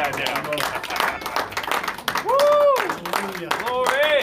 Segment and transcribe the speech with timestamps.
[0.00, 0.44] upside down.
[2.24, 3.48] Woo!
[3.64, 4.22] Glory!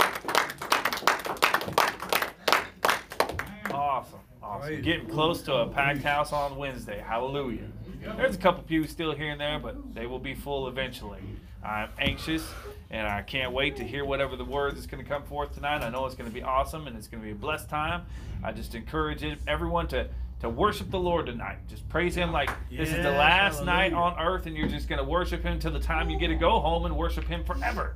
[3.72, 4.20] Awesome.
[4.42, 4.82] Awesome.
[4.82, 7.00] Getting close to a packed house on Wednesday.
[7.06, 7.68] Hallelujah.
[8.16, 11.20] There's a couple pews still here and there, but they will be full eventually.
[11.64, 12.48] I'm anxious
[12.90, 15.82] and I can't wait to hear whatever the word is going to come forth tonight.
[15.84, 18.04] I know it's going to be awesome and it's going to be a blessed time.
[18.44, 20.08] I just encourage everyone to
[20.40, 21.58] to worship the Lord tonight.
[21.68, 23.66] Just praise Him like this is the last hallelujah.
[23.66, 26.28] night on earth, and you're just going to worship Him till the time you get
[26.28, 27.96] to go home and worship Him forever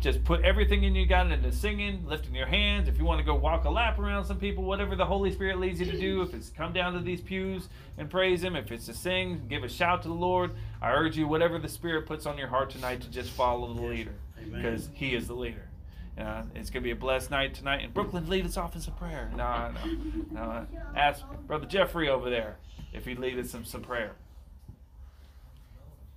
[0.00, 2.88] just put everything in you got into singing, lifting your hands.
[2.88, 5.60] If you want to go walk a lap around some people, whatever the Holy Spirit
[5.60, 7.68] leads you to do, if it's come down to these pews
[7.98, 11.18] and praise Him, if it's to sing, give a shout to the Lord, I urge
[11.18, 14.14] you, whatever the Spirit puts on your heart tonight, to just follow the leader
[14.50, 15.69] because He is the leader.
[16.18, 17.82] Uh, it's going to be a blessed night tonight.
[17.82, 19.30] And Brooklyn, lead us off in some prayer.
[19.36, 20.66] No, no, no.
[20.96, 22.58] Ask Brother Jeffrey over there
[22.92, 24.12] if he'd lead us in some prayer.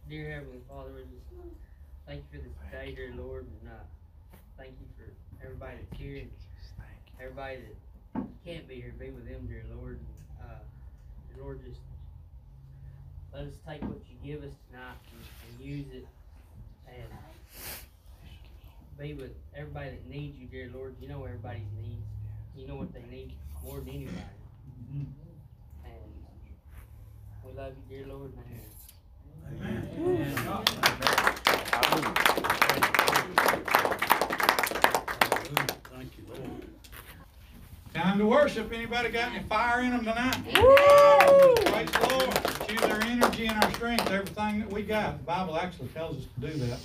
[0.09, 1.23] Dear Heavenly Father, we just
[2.06, 5.08] Thank you for this day, dear Lord, and uh, thank you for
[5.42, 6.30] everybody that's here and
[7.18, 7.59] everybody
[8.14, 8.94] that can't be here.
[9.00, 10.00] Be with them, dear Lord.
[10.00, 10.59] And, uh,
[11.34, 11.80] dear Lord, just
[13.34, 16.06] let us take what you give us tonight and, and use it
[16.88, 17.08] and
[18.98, 20.96] be with everybody that needs you, dear Lord.
[21.00, 22.06] You know everybody's needs.
[22.56, 24.18] You know what they need more than anybody.
[24.92, 25.04] Mm-hmm.
[25.86, 26.14] And
[27.46, 28.32] we love you, dear Lord.
[28.34, 28.62] Amen.
[29.62, 29.90] Amen.
[29.98, 30.36] Amen.
[35.92, 36.50] Thank you, Lord.
[37.94, 38.72] Time to worship.
[38.72, 40.38] Anybody got any fire in them tonight?
[40.46, 41.56] Woo!
[41.72, 42.68] Praise the Lord.
[42.68, 45.18] Choose our energy and our strength, everything that we got.
[45.20, 46.80] The Bible actually tells us to do that.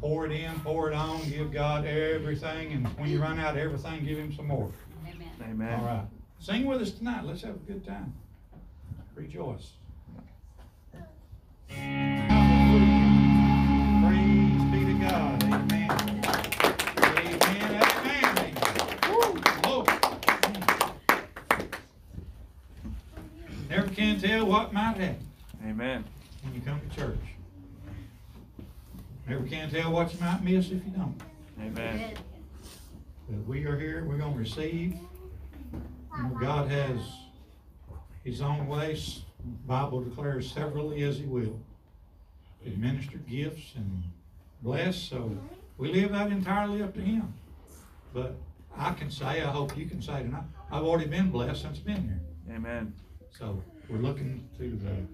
[0.00, 2.72] And pour it in, pour it on, give God everything.
[2.72, 4.70] And when you run out of everything, give Him some more.
[5.06, 5.28] Amen.
[5.42, 5.78] Amen.
[5.78, 6.06] All right.
[6.38, 7.24] Sing with us tonight.
[7.24, 8.14] Let's have a good time.
[9.14, 9.72] Rejoice.
[11.68, 13.10] Hallelujah.
[14.06, 15.44] Praise be to God.
[15.44, 15.90] Amen.
[16.98, 17.42] Amen.
[17.92, 18.54] Amen.
[19.66, 19.84] Woo.
[23.68, 25.18] Never can tell what might happen.
[25.66, 26.04] Amen.
[26.42, 27.18] When you come to church.
[29.30, 31.14] Never can tell what you might miss if you don't.
[31.62, 32.14] Amen.
[33.28, 34.04] But we are here.
[34.04, 34.96] We're going to receive.
[35.72, 36.98] You know, God has
[38.24, 39.22] His own ways.
[39.68, 41.60] Bible declares severally as He will.
[42.66, 44.02] Administer gifts and
[44.62, 44.96] bless.
[44.96, 45.30] So
[45.78, 47.32] we leave that entirely up to Him.
[48.12, 48.34] But
[48.76, 50.42] I can say, I hope you can say tonight,
[50.72, 52.56] I've already been blessed since I've been here.
[52.56, 52.92] Amen.
[53.30, 55.06] So we're looking to the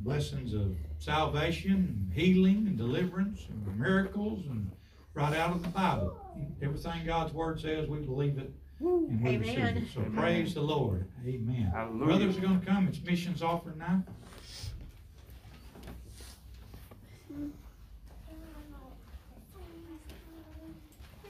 [0.00, 4.70] blessings of salvation, and healing, and deliverance, and miracles, and
[5.14, 6.18] right out of the Bible.
[6.62, 9.40] Everything God's Word says, we believe it and we Amen.
[9.40, 9.84] receive it.
[9.94, 10.12] So Amen.
[10.12, 11.06] praise the Lord.
[11.26, 11.70] Amen.
[11.74, 12.04] Hallelujah.
[12.06, 12.88] Brothers are going to come.
[12.88, 14.02] It's missions offering now.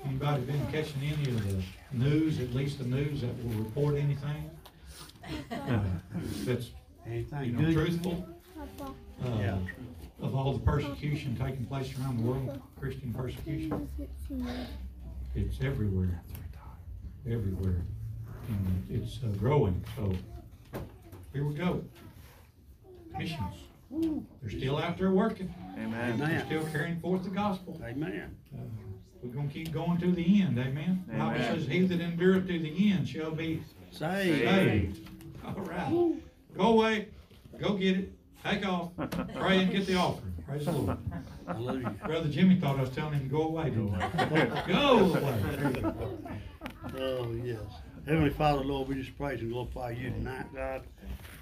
[0.05, 1.63] Anybody been catching any of the
[1.93, 4.51] news, at least the news that will report anything?
[5.51, 5.81] Uh,
[6.45, 6.71] that's,
[7.07, 8.27] you know, truthful?
[9.25, 9.59] Uh,
[10.21, 13.89] of all the persecution taking place around the world, Christian persecution,
[15.35, 16.23] it's everywhere,
[17.29, 17.83] everywhere.
[18.49, 20.13] And it's uh, growing, so
[21.33, 21.85] here we go.
[23.17, 23.55] Missions.
[24.43, 25.53] They're still out there working.
[25.79, 26.19] Amen.
[26.19, 27.81] They're still carrying forth the gospel.
[27.85, 28.35] Amen.
[28.55, 28.63] Uh,
[29.23, 30.59] we're going to keep going to the end.
[30.59, 31.05] Amen.
[31.09, 34.49] The Bible says, He that endureth to the end shall be saved.
[34.49, 35.09] saved.
[35.45, 36.15] All right.
[36.57, 37.09] Go away.
[37.61, 38.13] Go get it.
[38.45, 38.93] Take off.
[39.35, 40.35] Pray and get the offering.
[40.47, 40.99] Praise the Lord.
[41.47, 41.95] Hallelujah.
[42.07, 43.71] Brother Jimmy thought I was telling him to go away.
[43.71, 43.83] Go
[44.19, 44.51] away.
[44.67, 45.93] go away.
[46.99, 47.61] Oh, yes.
[48.07, 50.83] Heavenly Father, Lord, we just praise and glorify you tonight, God.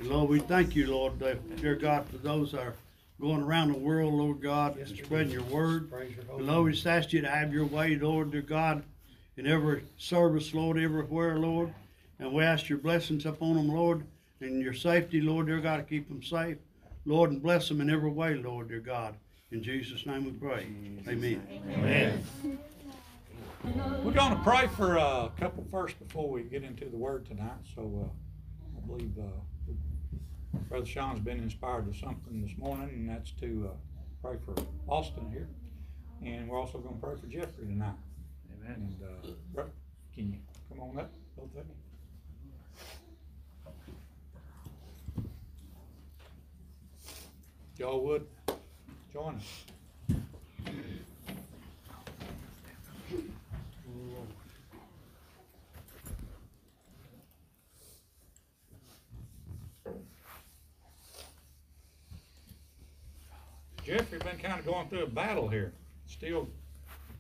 [0.01, 1.19] And Lord, we thank you, Lord,
[1.61, 2.75] dear God, for those that are
[3.21, 5.91] going around the world, Lord God, yes, and spreading your word.
[6.29, 8.83] Your Lord, we just ask you to have your way, Lord, dear God,
[9.37, 11.73] in every service, Lord, everywhere, Lord.
[12.19, 14.05] And we ask your blessings upon them, Lord,
[14.41, 16.57] and your safety, Lord, dear God, to keep them safe.
[17.07, 19.15] Lord, and bless them in every way, Lord, dear God.
[19.53, 20.67] In Jesus' name we pray.
[21.09, 21.41] Amen.
[21.73, 22.25] Amen.
[24.03, 27.59] We're going to pray for a couple first before we get into the word tonight.
[27.77, 29.73] So uh, I believe uh,
[30.69, 33.77] Brother Sean's been inspired to something this morning, and that's to uh,
[34.21, 34.55] pray for
[34.89, 35.49] Austin here.
[36.25, 37.95] And we're also going to pray for Jeffrey tonight.
[38.53, 38.97] Amen.
[38.99, 39.63] And, uh,
[40.13, 40.39] can you
[40.69, 41.86] come on up, both of you?
[47.79, 48.27] Y'all would
[49.13, 49.65] join us.
[63.85, 65.73] Jeffrey been kind of going through a battle here,
[66.07, 66.49] still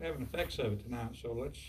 [0.00, 1.60] having effects of it tonight, so let's,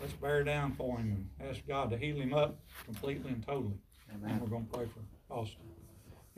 [0.00, 3.78] let's bear down for him and ask God to heal him up completely and totally.
[4.12, 5.69] And we're gonna pray for Austin.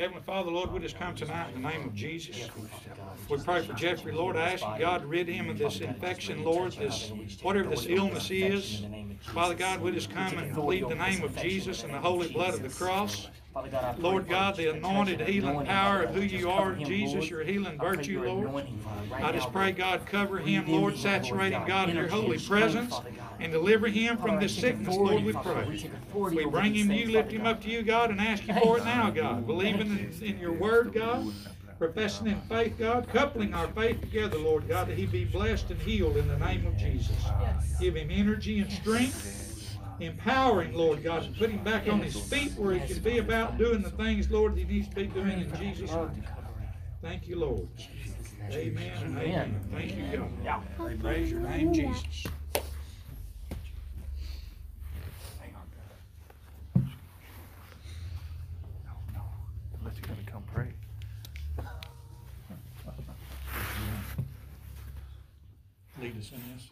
[0.02, 2.50] Heavenly Father, Lord, we just come tonight in the name of Jesus.
[3.28, 6.72] We pray for Jeffrey, Lord, I ask God, to rid him of this infection, Lord,
[6.72, 8.82] this, whatever this illness is.
[9.20, 12.54] Father God, we just come and plead the name of Jesus and the holy blood
[12.54, 13.28] of the cross.
[13.98, 18.66] Lord God, the anointed healing power of who you are, Jesus, your healing virtue, Lord.
[19.12, 23.00] I just pray, God, cover him, Lord, saturate him, God, in your holy presence,
[23.42, 25.90] and deliver him from this sickness, Lord, we pray.
[26.14, 28.78] We bring him to you, lift him up to you, God, and ask you for
[28.78, 31.32] it now, God, believing in, in your word, God,
[31.78, 35.80] professing in faith, God, coupling our faith together, Lord God, that he be blessed and
[35.82, 37.16] healed in the name of Jesus.
[37.80, 39.40] Give him energy and strength.
[40.00, 43.18] Empower him, Lord God, and put him back on his feet where he can be
[43.18, 46.24] about doing the things, Lord, that he needs to be doing in Jesus' name.
[47.02, 47.68] Thank you, Lord.
[48.50, 49.60] Amen and amen.
[49.72, 50.62] Thank you, God.
[51.00, 52.26] Praise your name, Jesus.
[55.40, 56.90] Hang on.
[58.84, 59.22] No, no.
[59.80, 60.72] Unless you're gonna come pray.
[66.02, 66.71] Lead us in this.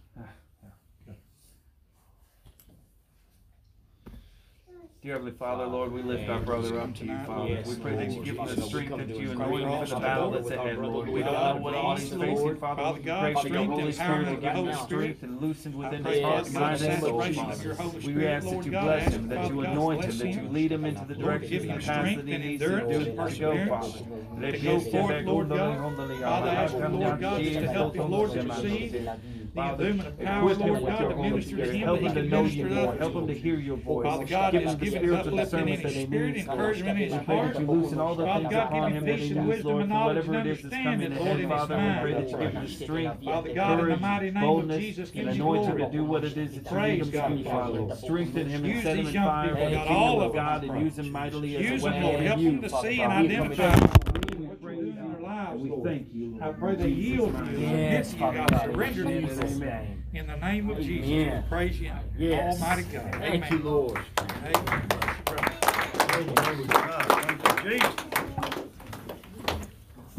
[5.02, 7.62] Dear Heavenly Father, Lord, we lift our brother up to you, Father.
[7.66, 10.00] We pray that you give him the strength that you anoint him for the the
[10.00, 11.08] battle border that's ahead, Lord.
[11.08, 11.32] We Lord.
[11.32, 12.58] don't know what Father he's God, facing, Lord.
[12.58, 12.82] Father.
[12.82, 15.78] Father We God, pray for your Holy Spirit to give him the strength and loosen
[15.78, 17.98] within pray, his heart, Father and God, mind, and soul, of Father.
[18.12, 21.04] We ask that you bless him, that you anoint him, that you lead him into
[21.06, 22.96] the Lord, direction give and him path that strength he and needs to endurance do
[22.96, 24.52] and to go, perseverance Father.
[24.52, 26.20] to go forth, Lord God.
[26.20, 30.06] Father, I ask you, Lord God, just to help him, Lord, to receive the endowment
[30.06, 31.74] of power, Equip him Lord with God, your to Holy minister to Spirit.
[31.74, 32.88] him, Help that him he to can know minister you to more.
[32.88, 33.00] others.
[33.00, 34.04] Help him to hear your voice.
[34.04, 36.36] Father God, Give him the spiritual uplifting in discernment that his he spirit, Lord.
[36.50, 37.52] encouragement in his pray heart.
[37.54, 39.36] that you loosen all the Father things God, upon give him him that he vision,
[39.38, 41.58] needs, wisdom, Lord, and for knowledge whatever and is that's coming understanding, Lord, in his
[41.60, 41.76] Father.
[41.76, 42.16] We pray mind.
[42.16, 44.78] that you give him the strength, Father God, in the courage, mighty name of boldness,
[44.80, 45.92] Jesus, and give you anoint him to glory.
[45.92, 47.96] do what it is that you need Praise him to do, Father.
[47.96, 50.18] Strengthen him and Use set him these in young fire people, for the God, kingdom
[50.20, 51.72] of of God I and use him mightily as well.
[51.72, 53.10] Use a them, Lord, weapon help in them you, to Father see God.
[53.10, 55.84] and We come identify against what you're doing in their lives, and we Lord.
[55.84, 56.58] thank you, I Lord.
[56.60, 59.86] pray they yield to you, submit to you, God, surrender to you, Lord.
[60.12, 61.44] In the name of Jesus, we Amen.
[61.48, 61.90] praise you.
[62.32, 63.12] Almighty God.
[63.12, 63.64] Thank you, Amen.
[63.64, 64.00] Lord.
[64.42, 64.88] Amen.
[65.26, 67.04] Praise God.
[67.06, 67.94] Thank you, Jesus.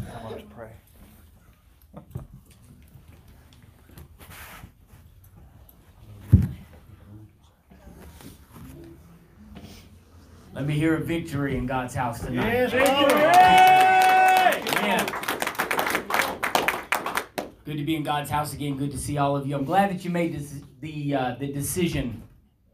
[0.00, 0.70] I want to pray.
[10.54, 12.52] Let me hear a victory in God's house tonight.
[12.52, 12.72] Yes,
[14.78, 15.06] Amen.
[17.64, 18.76] Good to be in God's house again.
[18.76, 19.56] Good to see all of you.
[19.56, 22.22] I'm glad that you made this, the uh, the decision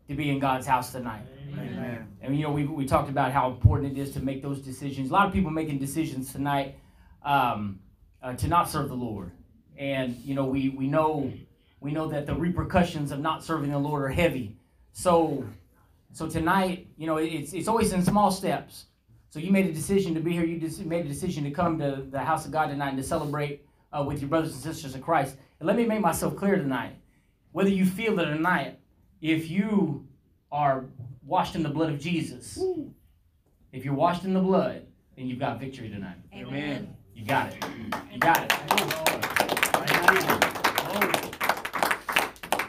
[0.09, 1.23] to be in God's house tonight.
[1.53, 2.07] Amen.
[2.21, 5.11] And you know, we, we talked about how important it is to make those decisions.
[5.11, 6.77] A lot of people making decisions tonight
[7.25, 7.81] um,
[8.23, 9.33] uh, to not serve the Lord,
[9.77, 11.33] and you know, we we know
[11.81, 14.57] we know that the repercussions of not serving the Lord are heavy.
[14.93, 15.45] So,
[16.13, 18.87] so tonight, you know, it's it's always in small steps.
[19.31, 20.45] So you made a decision to be here.
[20.45, 23.05] You just made a decision to come to the house of God tonight and to
[23.05, 25.37] celebrate uh, with your brothers and sisters in Christ.
[25.61, 26.97] And let me make myself clear tonight.
[27.53, 28.69] Whether you feel it or not,
[29.21, 30.07] if you
[30.51, 30.87] are
[31.29, 32.59] washed in the blood of Jesus,
[33.71, 36.17] if you're washed in the blood, then you've got victory tonight.
[36.35, 36.97] Amen.
[37.15, 37.63] You got it.
[38.11, 38.53] You got it.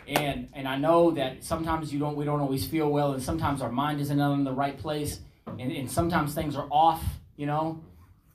[0.08, 3.62] And and I know that sometimes you don't we don't always feel well, and sometimes
[3.62, 7.04] our mind isn't in the right place, and, and sometimes things are off.
[7.38, 7.82] You know,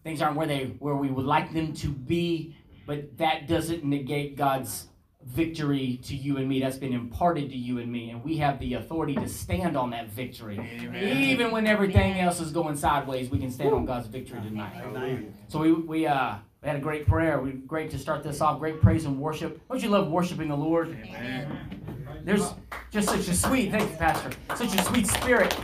[0.05, 2.57] things aren't where they where we would like them to be.
[2.87, 4.87] But that doesn't negate God's
[5.27, 6.61] victory to you and me.
[6.61, 9.91] That's been imparted to you and me, and we have the authority to stand on
[9.91, 10.59] that victory.
[10.59, 11.19] Amen.
[11.19, 15.27] Even when everything else is going sideways, we can stand on God's victory tonight.
[15.49, 17.41] So we we uh we had a great prayer.
[17.41, 18.59] We great to start this off.
[18.59, 19.61] Great praise and worship.
[19.69, 20.89] Don't you love worshiping the Lord?
[20.89, 22.21] Amen.
[22.25, 22.55] There's
[22.91, 24.31] just such a sweet thank you, Pastor.
[24.57, 25.55] Such a sweet spirit.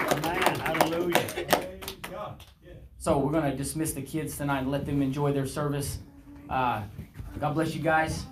[0.00, 0.60] Amen.
[0.60, 1.26] Hallelujah.
[2.98, 5.98] So we're gonna dismiss the kids tonight and let them enjoy their service.
[6.48, 6.82] Uh,
[7.38, 8.26] God bless you guys.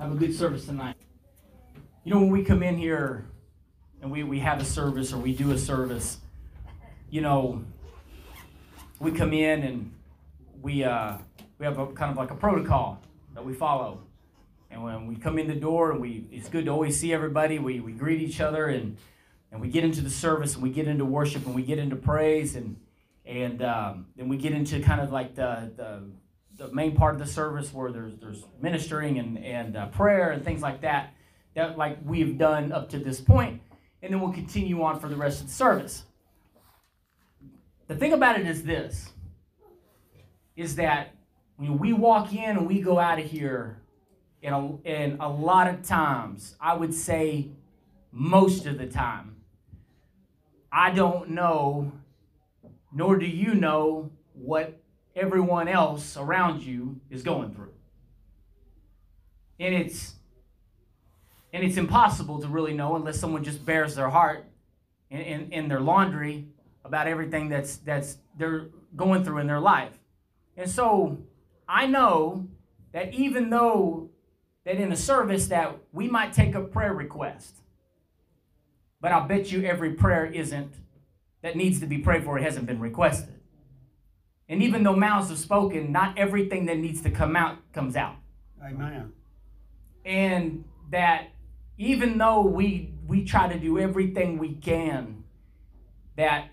[0.00, 0.96] Have a good service tonight.
[2.04, 3.26] You know when we come in here
[4.00, 6.20] and we, we have a service or we do a service,
[7.10, 7.62] you know,
[8.98, 9.92] we come in and
[10.62, 11.18] we uh,
[11.58, 13.02] we have a kind of like a protocol
[13.34, 14.00] that we follow.
[14.70, 17.58] And when we come in the door and we it's good to always see everybody,
[17.58, 18.96] we, we greet each other and
[19.52, 21.96] and we get into the service and we get into worship and we get into
[21.96, 22.80] praise and
[23.26, 26.04] and um, then we get into kind of like the, the
[26.60, 30.44] the main part of the service where there's there's ministering and and uh, prayer and
[30.44, 31.14] things like that
[31.54, 33.62] that like we've done up to this point
[34.02, 36.04] and then we'll continue on for the rest of the service.
[37.88, 39.10] The thing about it is this
[40.54, 41.14] is that
[41.56, 43.80] when we walk in and we go out of here,
[44.42, 47.48] in a, in a lot of times, I would say
[48.12, 49.36] most of the time,
[50.72, 51.92] I don't know,
[52.92, 54.79] nor do you know what
[55.20, 57.72] everyone else around you is going through.
[59.60, 60.14] And it's
[61.52, 64.46] and it's impossible to really know unless someone just bears their heart
[65.10, 66.46] in, in, in their laundry
[66.84, 69.92] about everything that's that's they're going through in their life.
[70.56, 71.18] And so
[71.68, 72.48] I know
[72.92, 74.10] that even though
[74.64, 77.56] that in a service that we might take a prayer request,
[79.00, 80.72] but I'll bet you every prayer isn't
[81.42, 83.39] that needs to be prayed for, it hasn't been requested.
[84.50, 88.16] And even though mouths have spoken, not everything that needs to come out comes out.
[88.60, 89.12] Amen.
[90.04, 91.28] And that
[91.78, 95.22] even though we we try to do everything we can,
[96.16, 96.48] that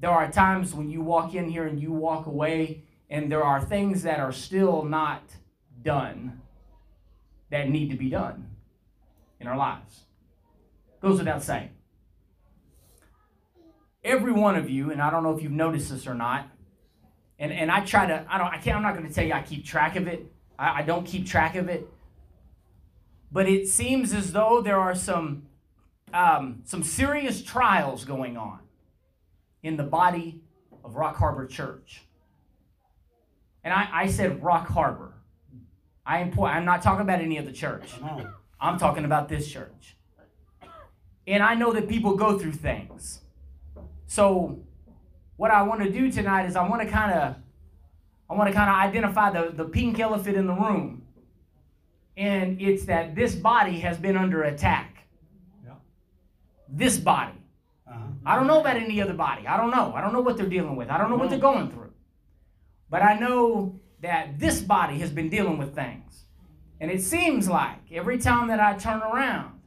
[0.00, 3.60] there are times when you walk in here and you walk away, and there are
[3.60, 5.22] things that are still not
[5.82, 6.40] done
[7.50, 8.50] that need to be done
[9.38, 10.00] in our lives.
[11.00, 11.70] Goes without saying.
[14.02, 16.48] Every one of you, and I don't know if you've noticed this or not,
[17.38, 19.32] and, and I try to, I don't, I can't, I'm not going to tell you
[19.32, 20.26] I keep track of it.
[20.58, 21.88] I, I don't keep track of it.
[23.32, 25.46] But it seems as though there are some,
[26.12, 28.60] um, some serious trials going on
[29.62, 30.40] in the body
[30.84, 32.02] of Rock Harbor Church.
[33.64, 35.14] And I, I said Rock Harbor.
[36.06, 37.90] I am, I'm not talking about any other church.
[38.60, 39.96] I'm talking about this church.
[41.26, 43.22] And I know that people go through things.
[44.06, 44.60] So
[45.36, 47.36] what I want to do tonight is I want to kind of
[48.28, 51.02] I want to kind of identify the, the pink elephant in the room.
[52.16, 55.06] And it's that this body has been under attack.
[55.64, 55.74] Yeah.
[56.68, 57.38] This body.
[57.86, 58.00] Uh-huh.
[58.24, 59.46] I don't know about any other body.
[59.46, 59.92] I don't know.
[59.94, 60.88] I don't know what they're dealing with.
[60.88, 61.92] I don't know what they're going through.
[62.88, 66.24] But I know that this body has been dealing with things.
[66.80, 69.60] And it seems like every time that I turn around,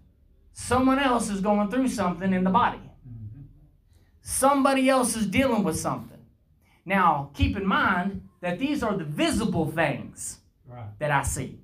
[0.54, 2.87] someone else is going through something in the body.
[4.28, 6.20] Somebody else is dealing with something.
[6.84, 10.90] Now, keep in mind that these are the visible things Right.
[11.00, 11.62] that I see.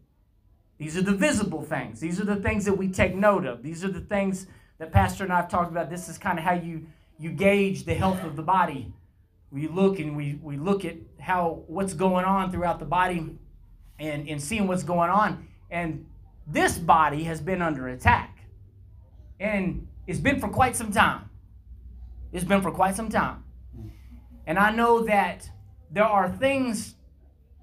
[0.77, 2.00] These are the visible things.
[2.00, 3.63] These are the things that we take note of.
[3.63, 5.89] These are the things that Pastor and I have talked about.
[5.89, 6.86] This is kind of how you
[7.20, 8.93] you gauge the health of the body.
[9.51, 13.38] We look and we, we look at how what's going on throughout the body
[14.00, 15.50] and, and seeing what's going on.
[15.70, 16.05] And
[16.48, 18.39] this body has been under attack.
[19.38, 21.29] And it's been for quite some time.
[22.34, 23.44] It's been for quite some time.
[24.48, 25.50] And I know that
[25.92, 26.96] there are things,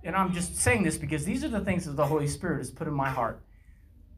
[0.05, 2.71] and I'm just saying this because these are the things that the Holy Spirit has
[2.71, 3.43] put in my heart.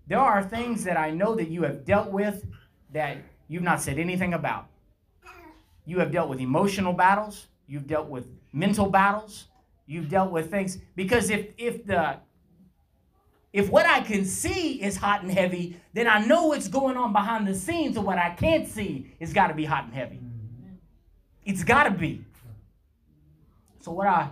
[0.06, 2.44] There are things that I know that you have dealt with
[2.92, 3.16] that
[3.48, 4.68] you've not said anything about.
[5.86, 9.48] You have dealt with emotional battles, you've dealt with mental battles,
[9.86, 12.18] you've dealt with things because if if the
[13.52, 17.12] if what I can see is hot and heavy, then I know what's going on
[17.12, 20.20] behind the scenes of what I can't see has got to be hot and heavy.
[21.44, 22.24] It's got to be.
[23.80, 24.30] So what I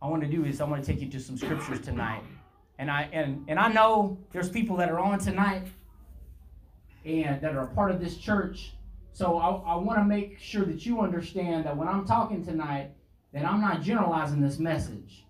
[0.00, 2.22] I want to do is I want to take you to some scriptures tonight.
[2.78, 5.62] And I and and I know there's people that are on tonight
[7.04, 8.74] and that are a part of this church.
[9.12, 12.90] So I, I want to make sure that you understand that when I'm talking tonight,
[13.32, 15.24] that I'm not generalizing this message.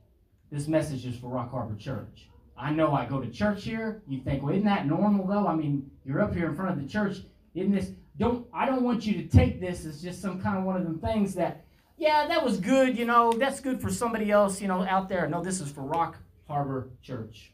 [0.50, 2.28] This message is for Rock Harbor Church.
[2.56, 4.02] I know I go to church here.
[4.08, 5.46] You think, well, isn't that normal though?
[5.46, 7.18] I mean, you're up here in front of the church.
[7.54, 10.64] Isn't this don't I don't want you to take this as just some kind of
[10.64, 11.64] one of them things that,
[11.96, 15.28] yeah, that was good, you know, that's good for somebody else, you know, out there.
[15.28, 17.52] No, this is for Rock Harbor Church.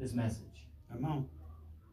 [0.00, 0.66] This message.
[0.92, 1.26] Come on.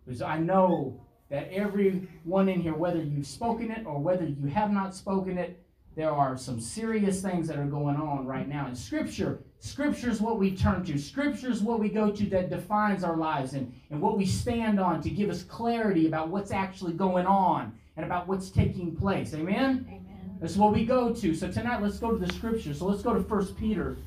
[0.05, 4.71] Because I know that everyone in here, whether you've spoken it or whether you have
[4.71, 5.63] not spoken it,
[5.95, 8.65] there are some serious things that are going on right now.
[8.65, 10.97] And Scripture, Scripture is what we turn to.
[10.97, 14.79] Scripture is what we go to that defines our lives and, and what we stand
[14.79, 19.35] on to give us clarity about what's actually going on and about what's taking place.
[19.35, 19.85] Amen?
[19.87, 20.37] Amen.
[20.41, 21.35] That's what we go to.
[21.35, 22.73] So tonight, let's go to the Scripture.
[22.73, 23.97] So let's go to First Peter.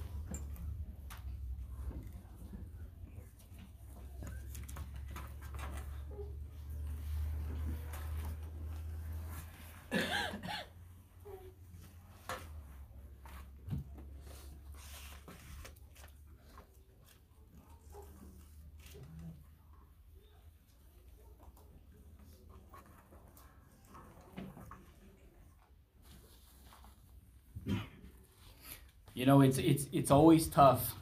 [29.25, 30.97] You know, it's it's it's always tough.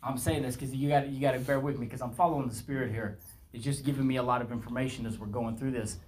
[0.00, 2.46] I'm saying this because you got you got to bear with me because I'm following
[2.46, 3.18] the spirit here.
[3.52, 5.98] It's just giving me a lot of information as we're going through this.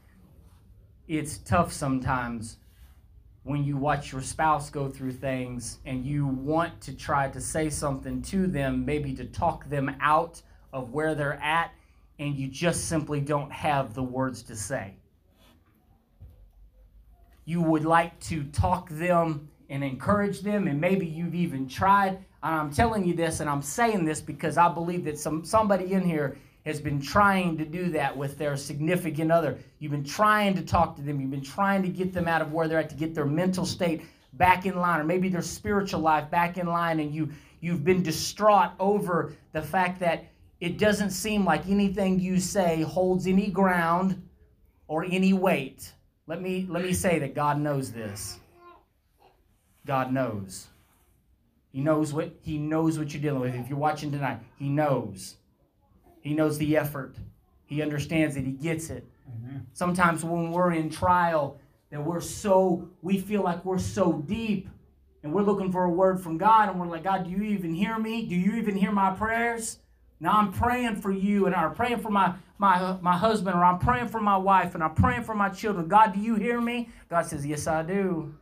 [1.09, 2.59] It's tough sometimes
[3.43, 7.71] when you watch your spouse go through things and you want to try to say
[7.71, 10.41] something to them, maybe to talk them out
[10.73, 11.73] of where they're at,
[12.21, 14.95] and you just simply don't have the words to say.
[17.47, 22.19] You would like to talk them and encourage them, and maybe you've even tried.
[22.43, 25.93] And I'm telling you this, and I'm saying this because I believe that some somebody
[25.93, 29.59] in here has been trying to do that with their significant other.
[29.79, 31.21] You've been trying to talk to them.
[31.21, 33.65] You've been trying to get them out of where they're at to get their mental
[33.65, 34.03] state
[34.35, 38.03] back in line, or maybe their spiritual life back in line, and you you've been
[38.03, 40.25] distraught over the fact that
[40.61, 44.29] it doesn't seem like anything you say holds any ground
[44.89, 45.93] or any weight.
[46.27, 48.39] Let me let me say that God knows this.
[49.89, 50.67] God knows.
[51.73, 53.55] He knows what he knows what you're dealing with.
[53.55, 55.37] If you're watching tonight, he knows.
[56.21, 57.17] He knows the effort.
[57.65, 58.45] He understands it.
[58.45, 59.07] He gets it.
[59.27, 59.67] Amen.
[59.73, 61.59] Sometimes when we're in trial,
[61.91, 64.69] that we're so we feel like we're so deep
[65.23, 67.73] and we're looking for a word from God and we're like, God, do you even
[67.73, 68.27] hear me?
[68.27, 69.79] Do you even hear my prayers?
[70.21, 73.79] Now I'm praying for you and I'm praying for my, my, my husband or I'm
[73.79, 75.89] praying for my wife and I'm praying for my children.
[75.89, 76.91] God, do you hear me?
[77.09, 78.35] God says, Yes, I do.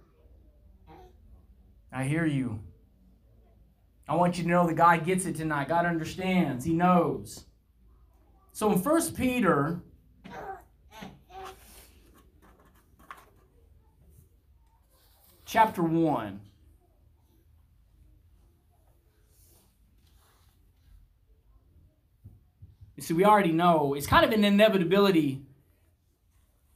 [1.92, 2.60] I hear you.
[4.08, 5.68] I want you to know that God gets it tonight.
[5.68, 6.64] God understands.
[6.64, 7.44] He knows.
[8.52, 9.80] So in 1 Peter
[15.44, 16.40] chapter 1
[22.96, 25.42] You see, we already know it's kind of an inevitability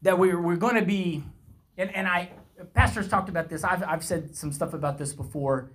[0.03, 1.25] that we're, we're going to be,
[1.79, 2.31] and, and I,
[2.65, 3.65] pastors talked about this.
[3.65, 5.71] I've, I've said some stuff about this before,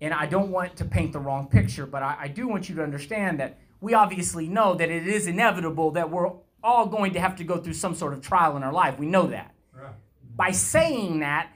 [0.00, 2.74] and I don't want to paint the wrong picture, but I, I do want you
[2.76, 6.30] to understand that we obviously know that it is inevitable that we're
[6.62, 8.98] all going to have to go through some sort of trial in our life.
[8.98, 9.54] We know that.
[9.72, 9.92] Right.
[10.34, 11.50] By saying that,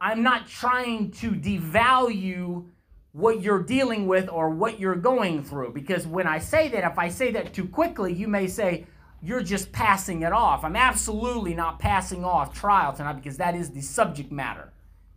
[0.00, 2.66] I'm not trying to devalue
[3.12, 5.72] what you're dealing with or what you're going through.
[5.72, 8.86] Because when I say that, if I say that too quickly, you may say,
[9.22, 10.64] you're just passing it off.
[10.64, 14.72] I'm absolutely not passing off trial tonight because that is the subject matter,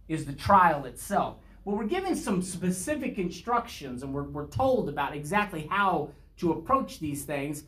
[0.07, 1.37] is the trial itself.
[1.65, 6.99] Well, we're given some specific instructions and we're, we're told about exactly how to approach
[6.99, 7.63] these things.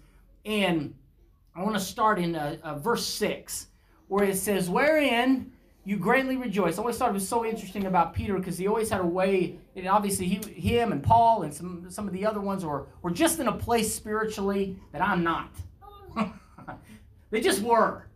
[0.46, 0.96] And
[1.56, 3.68] I want to start in uh, uh, verse 6,
[4.08, 5.52] where it says, Wherein
[5.84, 6.78] you greatly rejoice.
[6.78, 9.58] I always thought it was so interesting about Peter because he always had a way,
[9.76, 13.10] and obviously he, him and Paul and some, some of the other ones were, were
[13.10, 15.52] just in a place spiritually that I'm not.
[17.32, 18.08] they just were.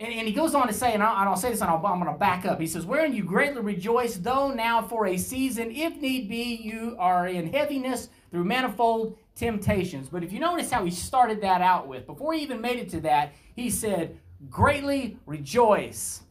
[0.00, 1.84] And, and, he goes on to say, and I'll, and I'll say this and I'll,
[1.86, 2.60] I'm going to back up.
[2.60, 6.96] He says, Wherein you greatly rejoice, though now for a season, if need be, you
[6.98, 10.08] are in heaviness through manifold temptations.
[10.08, 12.88] But if you notice how he started that out with, before he even made it
[12.90, 14.18] to that, he said,
[14.50, 16.22] Greatly rejoice.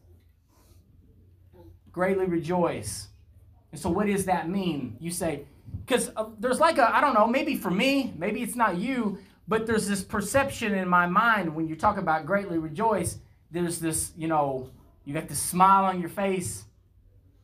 [1.90, 3.08] Greatly rejoice.
[3.72, 4.96] And so, what does that mean?
[5.00, 5.46] You say,
[5.84, 9.18] because uh, there's like a, I don't know, maybe for me, maybe it's not you,
[9.46, 13.18] but there's this perception in my mind when you talk about greatly rejoice,
[13.50, 14.70] there's this, you know,
[15.04, 16.64] you got this smile on your face.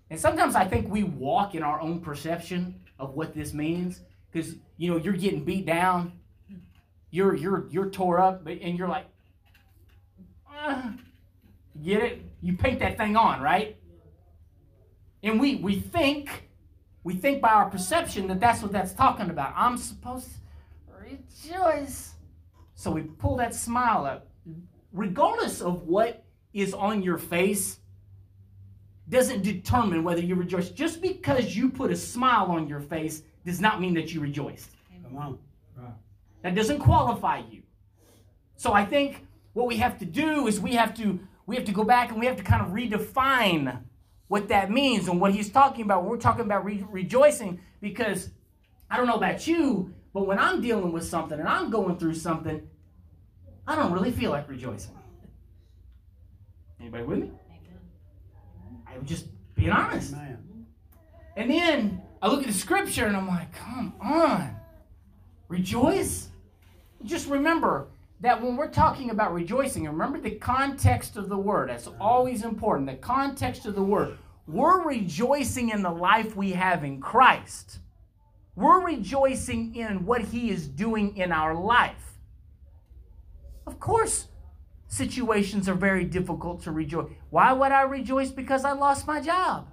[0.09, 4.55] And sometimes I think we walk in our own perception of what this means because
[4.77, 6.13] you know you're getting beat down,
[7.11, 9.07] you're you're you're tore up, and you're like,
[10.59, 10.91] uh,
[11.83, 12.23] get it?
[12.43, 13.77] You paint that thing on, right?
[15.23, 16.49] And we we think
[17.05, 19.53] we think by our perception that that's what that's talking about.
[19.57, 20.29] I'm supposed
[21.01, 22.15] rejoice,
[22.75, 24.29] so we pull that smile up,
[24.93, 27.79] regardless of what is on your face.
[29.09, 30.71] Doesn't determine whether you rejoice.
[30.71, 34.71] Just because you put a smile on your face does not mean that you rejoiced.
[35.03, 35.39] Come on.
[36.43, 37.63] That doesn't qualify you.
[38.57, 41.73] So I think what we have to do is we have to we have to
[41.73, 43.81] go back and we have to kind of redefine
[44.29, 46.05] what that means and what he's talking about.
[46.05, 48.31] We're talking about re- rejoicing because
[48.89, 52.15] I don't know about you, but when I'm dealing with something and I'm going through
[52.15, 52.69] something,
[53.67, 54.97] I don't really feel like rejoicing.
[56.81, 57.31] Anybody with me?
[58.89, 60.15] I'm just being honest.
[61.37, 64.57] And then I look at the scripture and I'm like, come on.
[65.49, 66.29] Rejoice?
[67.05, 67.89] Just remember
[68.21, 71.71] that when we're talking about rejoicing, remember the context of the word.
[71.71, 72.89] That's always important.
[72.89, 74.19] The context of the word.
[74.47, 77.79] We're rejoicing in the life we have in Christ.
[78.55, 82.19] We're rejoicing in what He is doing in our life.
[83.67, 84.29] Of course,
[84.89, 87.11] situations are very difficult to rejoice.
[87.31, 88.31] Why would I rejoice?
[88.31, 89.69] Because I lost my job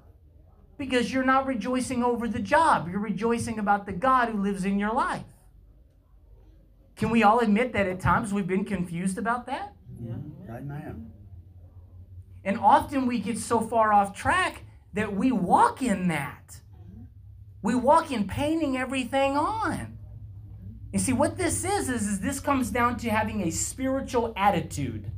[0.77, 2.87] because you're not rejoicing over the job.
[2.89, 5.23] You're rejoicing about the God who lives in your life.
[6.95, 9.73] Can we all admit that at times we've been confused about that?
[9.99, 10.13] Yeah.
[10.13, 10.51] Mm-hmm.
[10.51, 11.11] Amen.
[12.43, 14.63] And often we get so far off track
[14.93, 16.61] that we walk in that.
[17.67, 19.97] We walk in painting everything on.
[20.93, 25.11] You see, what this is, is, is this comes down to having a spiritual attitude.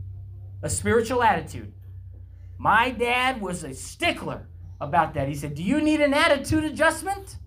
[0.64, 1.72] A spiritual attitude.
[2.58, 4.48] My dad was a stickler
[4.82, 5.28] about that.
[5.28, 7.38] He said, Do you need an attitude adjustment?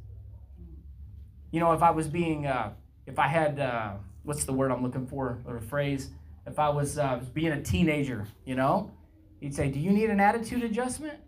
[1.51, 2.71] You know, if I was being, uh,
[3.05, 6.11] if I had, uh, what's the word I'm looking for, or a phrase?
[6.47, 8.93] If I was uh, being a teenager, you know,
[9.41, 11.19] he'd say, Do you need an attitude adjustment?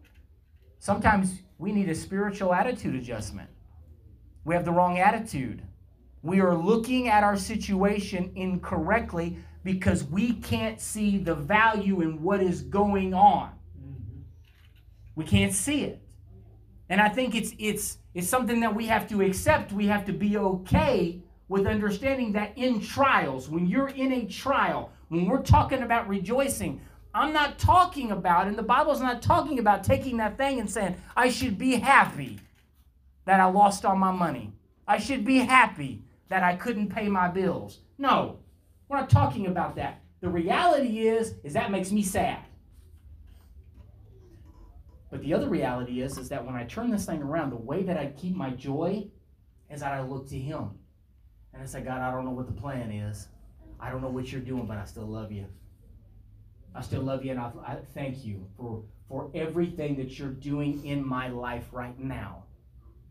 [0.78, 3.50] Sometimes we need a spiritual attitude adjustment.
[4.44, 5.62] We have the wrong attitude.
[6.22, 12.42] We are looking at our situation incorrectly because we can't see the value in what
[12.42, 13.50] is going on.
[13.78, 14.20] Mm-hmm.
[15.16, 16.00] We can't see it.
[16.88, 19.72] And I think it's it's it's something that we have to accept.
[19.72, 24.90] We have to be okay with understanding that in trials, when you're in a trial,
[25.08, 26.80] when we're talking about rejoicing,
[27.14, 30.96] I'm not talking about, and the Bible's not talking about taking that thing and saying,
[31.16, 32.38] I should be happy
[33.24, 34.52] that I lost all my money.
[34.86, 37.80] I should be happy that I couldn't pay my bills.
[37.98, 38.38] No,
[38.88, 40.02] we're not talking about that.
[40.20, 42.40] The reality is, is that makes me sad.
[45.10, 47.82] But the other reality is, is that when I turn this thing around, the way
[47.84, 49.06] that I keep my joy
[49.70, 50.70] is that I look to Him.
[51.52, 53.28] And I say, God, I don't know what the plan is.
[53.78, 55.46] I don't know what you're doing, but I still love you.
[56.74, 60.84] I still love you, and I, I thank you for, for everything that you're doing
[60.84, 62.43] in my life right now.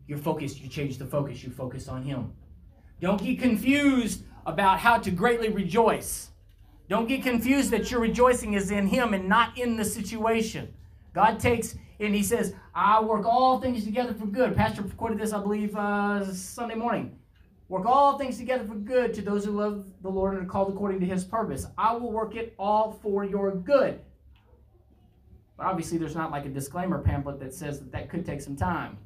[0.06, 2.32] You're focused, you change the focus, you focus on Him.
[3.00, 6.30] Don't get confused about how to greatly rejoice.
[6.88, 10.72] Don't get confused that your rejoicing is in Him and not in the situation.
[11.14, 14.54] God takes and He says, I work all things together for good.
[14.54, 17.18] Pastor quoted this, I believe, uh, Sunday morning.
[17.68, 20.72] Work all things together for good to those who love the Lord and are called
[20.72, 21.66] according to His purpose.
[21.78, 24.00] I will work it all for your good.
[25.56, 28.56] But obviously, there's not like a disclaimer pamphlet that says that that could take some
[28.56, 28.98] time.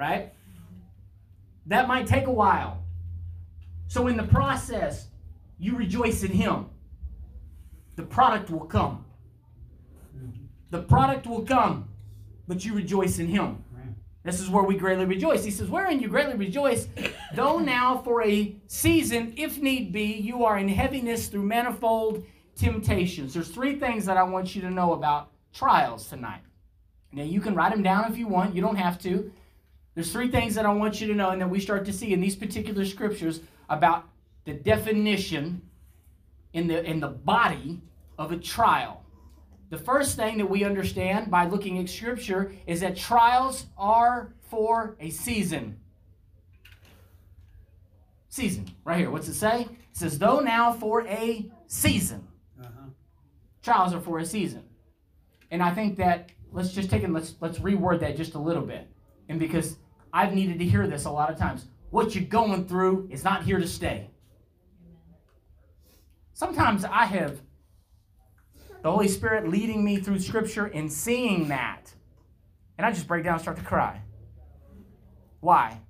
[0.00, 0.32] Right?
[1.66, 2.82] That might take a while.
[3.86, 5.08] So, in the process,
[5.58, 6.70] you rejoice in Him.
[7.96, 9.04] The product will come.
[10.70, 11.88] The product will come,
[12.48, 13.62] but you rejoice in Him.
[14.22, 15.44] This is where we greatly rejoice.
[15.44, 16.88] He says, Wherein you greatly rejoice,
[17.34, 22.24] though now for a season, if need be, you are in heaviness through manifold
[22.56, 23.34] temptations.
[23.34, 26.42] There's three things that I want you to know about trials tonight.
[27.12, 29.32] Now, you can write them down if you want, you don't have to.
[30.00, 32.14] There's three things that I want you to know, and that we start to see
[32.14, 34.08] in these particular scriptures about
[34.46, 35.60] the definition
[36.54, 37.82] in the, in the body
[38.16, 39.04] of a trial.
[39.68, 44.96] The first thing that we understand by looking at Scripture is that trials are for
[45.00, 45.78] a season.
[48.30, 49.10] Season, right here.
[49.10, 49.64] What's it say?
[49.64, 52.26] It says, though now for a season.
[52.58, 52.88] Uh-huh.
[53.62, 54.62] Trials are for a season.
[55.50, 58.64] And I think that let's just take it, let's let's reword that just a little
[58.64, 58.88] bit.
[59.28, 59.76] And because
[60.12, 61.66] I've needed to hear this a lot of times.
[61.90, 64.10] What you're going through is not here to stay.
[66.32, 67.40] Sometimes I have
[68.82, 71.92] the Holy Spirit leading me through Scripture and seeing that.
[72.78, 74.00] And I just break down and start to cry.
[75.40, 75.80] Why?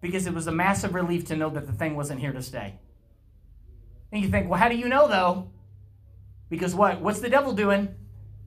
[0.00, 2.78] Because it was a massive relief to know that the thing wasn't here to stay.
[4.10, 5.50] And you think, well, how do you know though?
[6.48, 7.00] Because what?
[7.00, 7.94] What's the devil doing?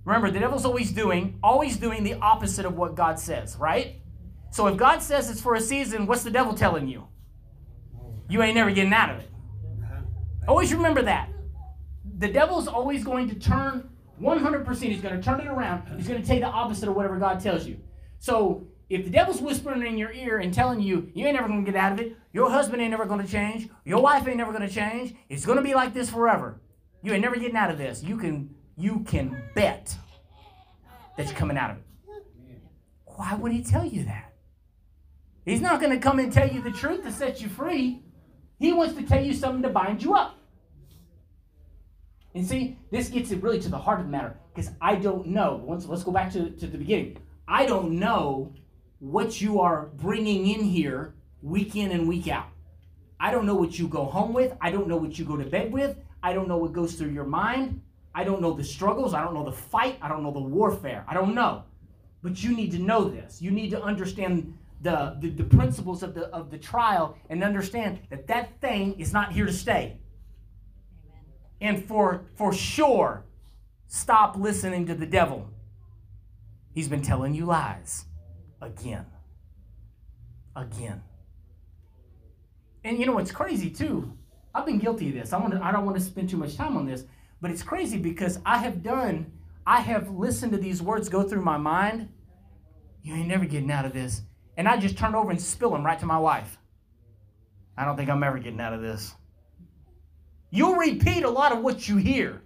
[0.05, 4.01] Remember, the devil's always doing, always doing the opposite of what God says, right?
[4.53, 7.07] So if God says it's for a season, what's the devil telling you?
[8.29, 9.31] You ain't never getting out of it.
[10.47, 11.29] Always remember that
[12.19, 13.89] the devil's always going to turn
[14.21, 14.77] 100%.
[14.77, 15.87] He's going to turn it around.
[15.97, 17.79] He's going to take the opposite of whatever God tells you.
[18.19, 21.65] So if the devil's whispering in your ear and telling you you ain't never going
[21.65, 24.37] to get out of it, your husband ain't never going to change, your wife ain't
[24.37, 26.61] never going to change, it's going to be like this forever.
[27.01, 28.03] You ain't never getting out of this.
[28.03, 29.97] You can you can bet
[31.17, 31.83] that you're coming out of it.
[33.05, 34.32] Why would he tell you that?
[35.45, 38.01] He's not going to come and tell you the truth to set you free.
[38.59, 40.37] He wants to tell you something to bind you up.
[42.35, 45.27] And see, this gets it really to the heart of the matter because I don't
[45.27, 45.61] know.
[45.63, 47.17] Once, let's go back to, to the beginning.
[47.47, 48.53] I don't know
[48.99, 52.47] what you are bringing in here week in and week out.
[53.19, 54.55] I don't know what you go home with.
[54.61, 55.97] I don't know what you go to bed with.
[56.23, 57.81] I don't know what goes through your mind.
[58.15, 59.13] I don't know the struggles.
[59.13, 59.97] I don't know the fight.
[60.01, 61.03] I don't know the warfare.
[61.07, 61.63] I don't know.
[62.21, 63.41] But you need to know this.
[63.41, 67.99] You need to understand the, the, the principles of the, of the trial and understand
[68.09, 69.97] that that thing is not here to stay.
[71.59, 73.25] And for, for sure,
[73.87, 75.49] stop listening to the devil.
[76.73, 78.05] He's been telling you lies
[78.61, 79.05] again.
[80.55, 81.01] Again.
[82.83, 84.15] And you know what's crazy too?
[84.53, 85.33] I've been guilty of this.
[85.33, 87.05] I, want to, I don't want to spend too much time on this,
[87.41, 89.31] but it's crazy because I have done
[89.65, 92.09] I have listened to these words go through my mind.
[93.01, 94.21] You ain't never getting out of this.
[94.57, 96.57] And I just turn over and spill them right to my wife.
[97.77, 99.13] I don't think I'm ever getting out of this.
[100.51, 102.41] You'll repeat a lot of what you hear.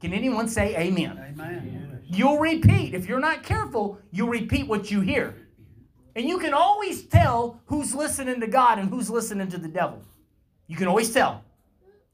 [0.00, 1.18] Can anyone say amen?
[1.18, 2.00] Amen.
[2.06, 2.94] You'll repeat.
[2.94, 5.34] If you're not careful, you'll repeat what you hear.
[6.16, 10.02] And you can always tell who's listening to God and who's listening to the devil.
[10.66, 11.44] You can always tell.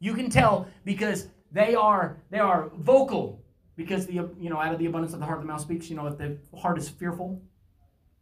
[0.01, 3.43] You can tell because they are they are vocal
[3.77, 5.89] because the you know out of the abundance of the heart the mouth speaks.
[5.89, 7.41] You know if the heart is fearful,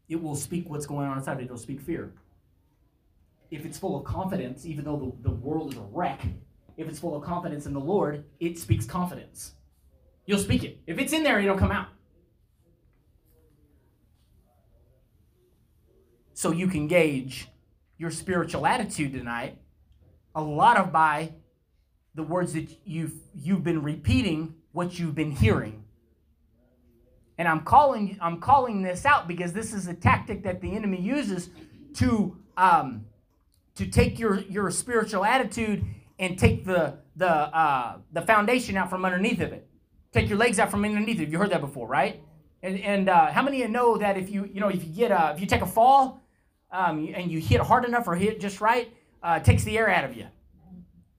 [0.09, 1.41] it will speak what's going on inside.
[1.41, 2.13] It will speak fear.
[3.51, 6.21] If it's full of confidence, even though the, the world is a wreck,
[6.77, 9.55] if it's full of confidence in the Lord, it speaks confidence.
[10.27, 10.81] You'll speak it.
[10.87, 11.89] If it's in there, it'll come out.
[16.33, 17.49] So you can gauge
[17.97, 19.59] your spiritual attitude tonight
[20.35, 21.33] a lot of by
[22.15, 25.84] the words that you've you've been repeating what you've been hearing.
[27.39, 31.01] And I'm calling I'm calling this out because this is a tactic that the enemy
[31.01, 31.51] uses
[31.95, 33.07] to um,
[33.75, 35.85] to take your your spiritual attitude
[36.19, 39.67] and take the the uh, the foundation out from underneath of it.
[40.13, 41.29] Take your legs out from underneath it.
[41.29, 42.23] You heard that before, right?
[42.63, 44.91] And, and uh, how many of you know that if you you know if you
[44.91, 46.23] get a, if you take a fall
[46.71, 48.93] um, and you hit hard enough or hit just right,
[49.23, 50.27] uh, it takes the air out of you.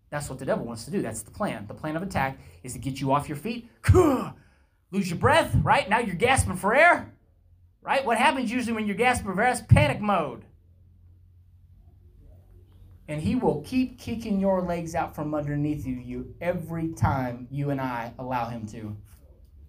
[0.10, 1.02] That's what the devil wants to do.
[1.02, 1.66] That's the plan.
[1.68, 3.70] The plan of attack is to get you off your feet,
[4.96, 5.90] lose your breath, right?
[5.90, 7.14] Now you're gasping for air,
[7.82, 8.06] right?
[8.06, 10.46] What happens usually when you're gasping for air is panic mode.
[13.08, 17.70] And he will keep kicking your legs out from underneath you, you every time you
[17.70, 18.96] and I allow him to.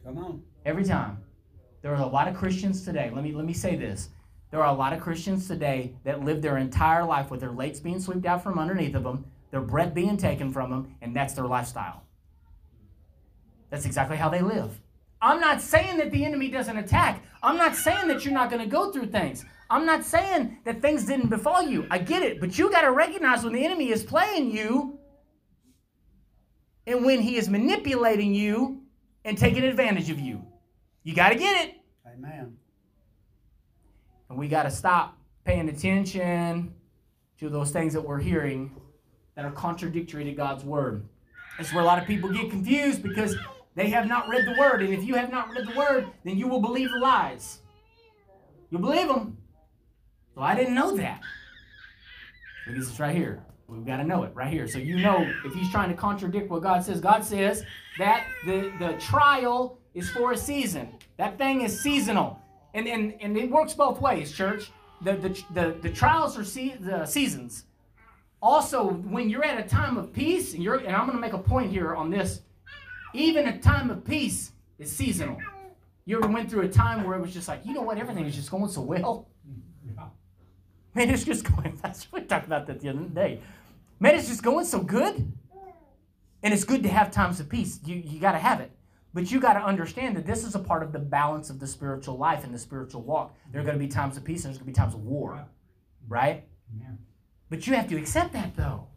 [0.05, 0.43] Come on.
[0.65, 1.19] Every time.
[1.83, 3.11] There are a lot of Christians today.
[3.15, 4.09] Let me let me say this.
[4.51, 7.79] There are a lot of Christians today that live their entire life with their legs
[7.79, 11.35] being swept out from underneath of them, their breath being taken from them, and that's
[11.35, 12.05] their lifestyle.
[13.71, 14.81] That's exactly how they live.
[15.21, 17.25] I'm not saying that the enemy doesn't attack.
[17.43, 19.45] I'm not saying that you're not going to go through things.
[19.69, 21.87] I'm not saying that things didn't befall you.
[21.91, 22.41] I get it.
[22.41, 24.99] But you got to recognize when the enemy is playing you
[26.87, 28.83] and when he is manipulating you
[29.25, 30.45] and taking advantage of you.
[31.03, 31.75] You got to get it.
[32.07, 32.57] Amen.
[34.29, 36.75] And we got to stop paying attention
[37.39, 38.75] to those things that we're hearing
[39.35, 41.09] that are contradictory to God's word.
[41.59, 43.37] That's where a lot of people get confused because
[43.77, 44.83] they have not read the word.
[44.83, 47.61] And if you have not read the word, then you will believe the lies.
[48.71, 49.37] You'll believe them.
[50.35, 51.21] Well, I didn't know that.
[52.67, 53.45] Because it's right here.
[53.69, 54.67] We've got to know it right here.
[54.67, 57.01] So you know if he's trying to contradict what God says.
[57.01, 57.65] God says
[57.99, 60.89] that the, the trial is for a season.
[61.17, 62.41] That thing is seasonal.
[62.75, 64.71] And, and, and it works both ways, church.
[65.03, 67.65] The, the, the, the trials are se- the seasons.
[68.41, 71.33] Also, when you're at a time of peace, and, you're, and I'm going to make
[71.33, 72.43] a point here on this,
[73.19, 75.39] even a time of peace is seasonal.
[76.05, 78.27] You ever went through a time where it was just like, you know what, everything
[78.27, 79.29] is just going so well?
[80.95, 83.41] Man, it's just going, that's we talked about that the other day.
[84.01, 85.33] Man, it's just going so good.
[86.43, 87.81] And it's good to have times of peace.
[87.85, 88.71] You, you got to have it.
[89.13, 91.67] But you got to understand that this is a part of the balance of the
[91.67, 93.35] spiritual life and the spiritual walk.
[93.51, 95.01] There are going to be times of peace and there's going to be times of
[95.01, 95.45] war,
[96.07, 96.45] right?
[96.79, 96.89] Yeah.
[97.49, 98.89] But you have to accept that though.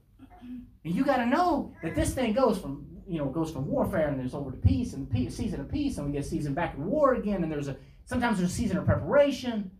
[0.41, 4.07] And you got to know that this thing goes from, you know, goes from warfare
[4.07, 6.75] and there's over to peace and peace, season of peace and we get season back
[6.75, 9.71] in war again and there's a sometimes there's a season of preparation.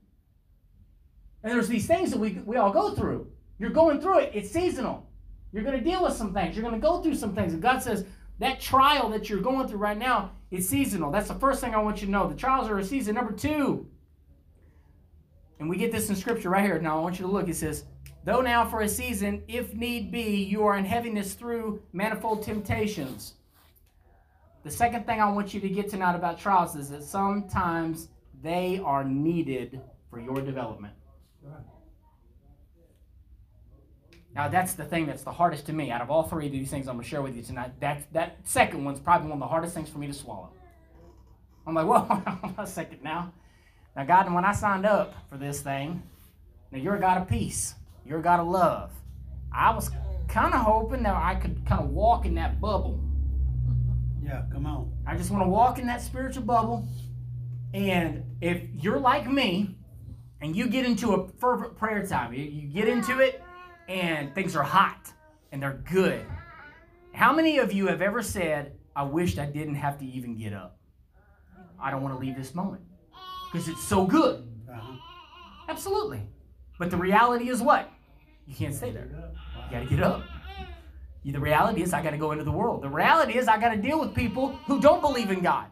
[1.44, 3.32] And there's these things that we, we all go through.
[3.60, 4.32] You're going through it.
[4.34, 5.08] It's seasonal.
[5.54, 6.56] You're going to deal with some things.
[6.56, 7.54] You're going to go through some things.
[7.54, 8.06] And God says,
[8.40, 11.12] that trial that you're going through right now is seasonal.
[11.12, 12.28] That's the first thing I want you to know.
[12.28, 13.16] The trials are a season.
[13.16, 13.88] Number two,
[15.60, 16.80] and we get this in scripture right here.
[16.80, 17.50] Now I want you to look.
[17.50, 17.84] It says,
[18.26, 23.36] Though now for a season, if need be, you are in heaviness through manifold temptations.
[24.64, 28.10] The second thing I want you to get tonight about trials is that sometimes
[28.42, 30.94] they are needed for your development.
[34.36, 36.70] Now that's the thing that's the hardest to me out of all three of these
[36.70, 37.72] things I'm going to share with you tonight.
[37.80, 40.50] That that second one's probably one of the hardest things for me to swallow.
[41.66, 43.34] I'm like, well, hold on a second now.
[43.96, 46.02] Now, God, when I signed up for this thing,
[46.72, 47.76] now you're a God of peace.
[48.10, 48.92] You're a God of love.
[49.54, 49.92] I was
[50.28, 53.00] kind of hoping that I could kind of walk in that bubble.
[54.20, 54.92] Yeah, come on.
[55.06, 56.88] I just want to walk in that spiritual bubble.
[57.72, 59.76] And if you're like me
[60.42, 63.44] and you get into a fervent prayer time, you, you get into it
[63.88, 65.14] and things are hot
[65.52, 66.26] and they're good.
[67.14, 70.54] How many of you have ever said, I wished I didn't have to even get
[70.54, 70.80] up?
[71.80, 72.82] I don't want to leave this moment
[73.52, 74.48] because it's so good.
[74.68, 74.98] Uh-huh.
[75.68, 76.24] Absolutely.
[76.80, 77.92] But the reality is what?
[78.50, 79.08] You can't stay there.
[79.14, 80.24] You got to get up.
[81.24, 82.82] The reality is I got to go into the world.
[82.82, 85.68] The reality is I got to deal with people who don't believe in God.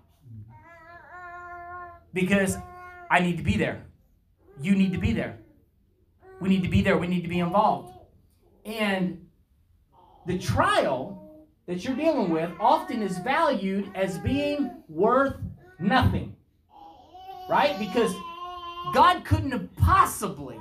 [2.14, 2.58] because
[3.10, 3.84] I need to be there.
[4.62, 5.38] You need to be there.
[6.40, 6.98] We need to be there.
[6.98, 7.94] We need to be involved.
[8.66, 9.28] And
[10.26, 11.24] the trial
[11.68, 15.36] that you're dealing with often is valued as being worth
[15.80, 16.36] nothing.
[17.50, 17.78] Right?
[17.80, 18.14] Because
[18.94, 20.58] God couldn't have possibly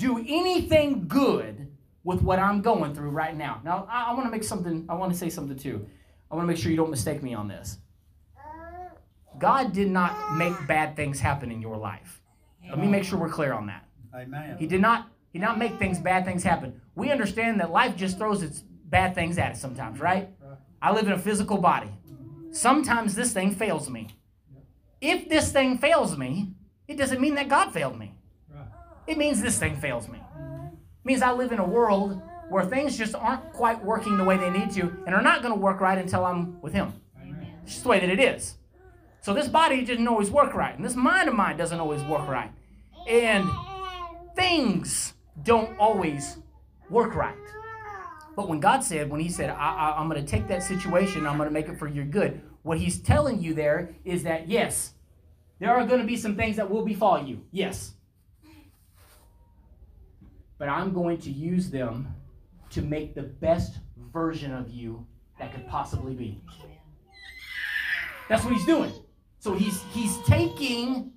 [0.00, 1.68] do anything good
[2.02, 3.60] with what I'm going through right now.
[3.64, 5.86] Now, I, I want to make something, I want to say something too.
[6.30, 7.78] I want to make sure you don't mistake me on this.
[9.38, 12.20] God did not make bad things happen in your life.
[12.68, 13.84] Let me make sure we're clear on that.
[14.14, 14.56] Amen.
[14.58, 16.80] He did not he did not make things bad things happen.
[16.94, 20.28] We understand that life just throws its bad things at us sometimes, right?
[20.82, 21.90] I live in a physical body.
[22.52, 24.08] Sometimes this thing fails me.
[25.00, 26.52] If this thing fails me,
[26.88, 28.12] it doesn't mean that God failed me.
[29.10, 30.18] It means this thing fails me.
[30.18, 34.36] It means I live in a world where things just aren't quite working the way
[34.36, 36.92] they need to and are not going to work right until I'm with Him.
[37.64, 38.54] It's just the way that it is.
[39.20, 42.28] So this body doesn't always work right, and this mind of mine doesn't always work
[42.28, 42.52] right.
[43.08, 43.50] And
[44.36, 46.38] things don't always
[46.88, 47.34] work right.
[48.36, 51.36] But when God said, when He said, I, am going to take that situation, I'm
[51.36, 54.94] going to make it for your good, what He's telling you there is that, yes,
[55.58, 57.40] there are going to be some things that will befall you.
[57.50, 57.94] Yes.
[60.60, 62.14] But I'm going to use them
[62.70, 63.78] to make the best
[64.12, 65.04] version of you
[65.40, 66.40] that could possibly be.
[68.28, 68.92] That's what He's doing.
[69.40, 71.12] So He's He's taking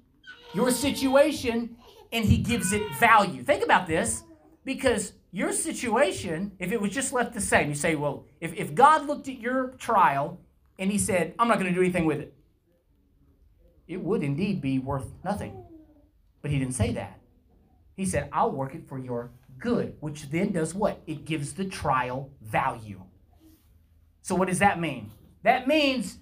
[0.53, 1.75] your situation
[2.13, 3.43] and he gives it value.
[3.43, 4.23] Think about this
[4.63, 8.75] because your situation, if it was just left the same, you say, well, if, if
[8.75, 10.39] God looked at your trial
[10.77, 12.34] and he said, I'm not going to do anything with it,
[13.88, 15.58] it would indeed be worth nothing.
[16.41, 17.19] But he didn't say that.
[17.95, 21.01] He said, I'll work it for your good, which then does what?
[21.08, 23.01] It gives the trial value.
[24.21, 25.12] So, what does that mean?
[25.43, 26.17] That means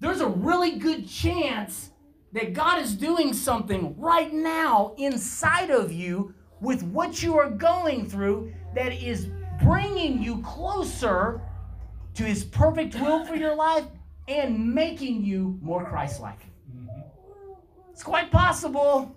[0.00, 1.90] there's a really good chance
[2.32, 8.08] that God is doing something right now inside of you with what you are going
[8.08, 9.28] through that is
[9.62, 11.42] bringing you closer
[12.14, 13.84] to His perfect will for your life
[14.28, 16.40] and making you more Christ like.
[16.74, 17.00] Mm-hmm.
[17.90, 19.14] It's quite possible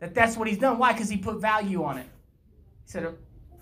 [0.00, 0.78] that that's what He's done.
[0.78, 0.92] Why?
[0.92, 2.06] Because He put value on it.
[2.84, 3.14] He said,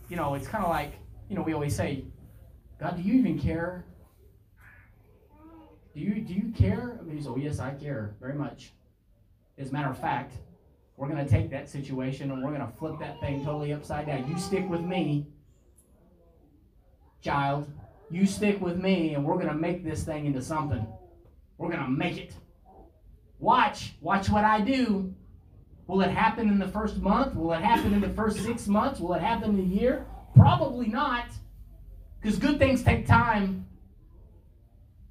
[0.08, 0.92] you know, it's kind of like,
[1.28, 2.04] you know, we always say,
[2.78, 3.84] God, do you even care
[5.94, 6.98] do you do you care?
[7.00, 8.72] I mean, he's, oh yes, I care very much.
[9.58, 10.34] As a matter of fact,
[10.96, 14.06] we're going to take that situation and we're going to flip that thing totally upside
[14.06, 14.28] down.
[14.28, 15.28] You stick with me,
[17.20, 17.70] child.
[18.10, 20.86] You stick with me, and we're going to make this thing into something.
[21.58, 22.34] We're going to make it.
[23.38, 23.94] Watch.
[24.00, 25.14] Watch what I do.
[25.86, 27.34] Will it happen in the first month?
[27.34, 29.00] Will it happen in the first six months?
[29.00, 30.06] Will it happen in a year?
[30.34, 31.26] Probably not.
[32.20, 33.66] Because good things take time.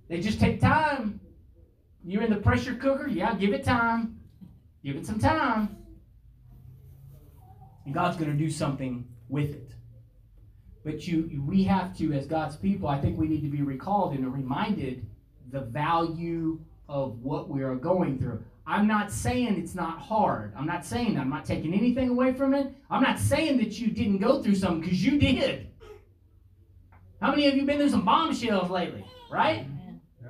[0.10, 1.20] They just take time.
[2.04, 4.20] You're in the pressure cooker, yeah, give it time.
[4.84, 5.78] Give it some time.
[7.86, 9.72] And God's going to do something with it.
[10.84, 14.14] But you, we have to, as God's people, I think we need to be recalled
[14.14, 15.06] and reminded
[15.52, 16.60] the value
[16.90, 18.44] of what we are going through.
[18.66, 20.54] I'm not saying it's not hard.
[20.58, 21.22] I'm not saying that.
[21.22, 22.74] I'm not taking anything away from it.
[22.90, 25.68] I'm not saying that you didn't go through something because you did.
[27.22, 29.66] How many of you been through some bombshells lately, right?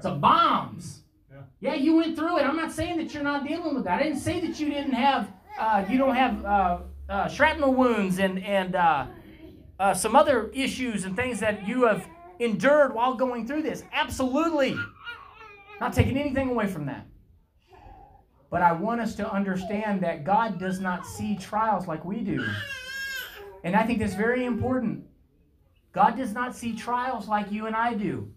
[0.01, 1.01] Some bombs.
[1.31, 1.37] Yeah.
[1.59, 2.43] yeah, you went through it.
[2.43, 3.99] I'm not saying that you're not dealing with that.
[3.99, 6.77] I didn't say that you didn't have, uh, you don't have uh,
[7.09, 9.07] uh, shrapnel wounds and and uh,
[9.79, 12.07] uh, some other issues and things that you have
[12.39, 13.83] endured while going through this.
[13.91, 14.75] Absolutely,
[15.79, 17.05] not taking anything away from that.
[18.53, 22.45] But I want us to understand that God does not see trials like we do.
[23.63, 25.05] And I think that's very important.
[25.91, 28.31] God does not see trials like you and I do.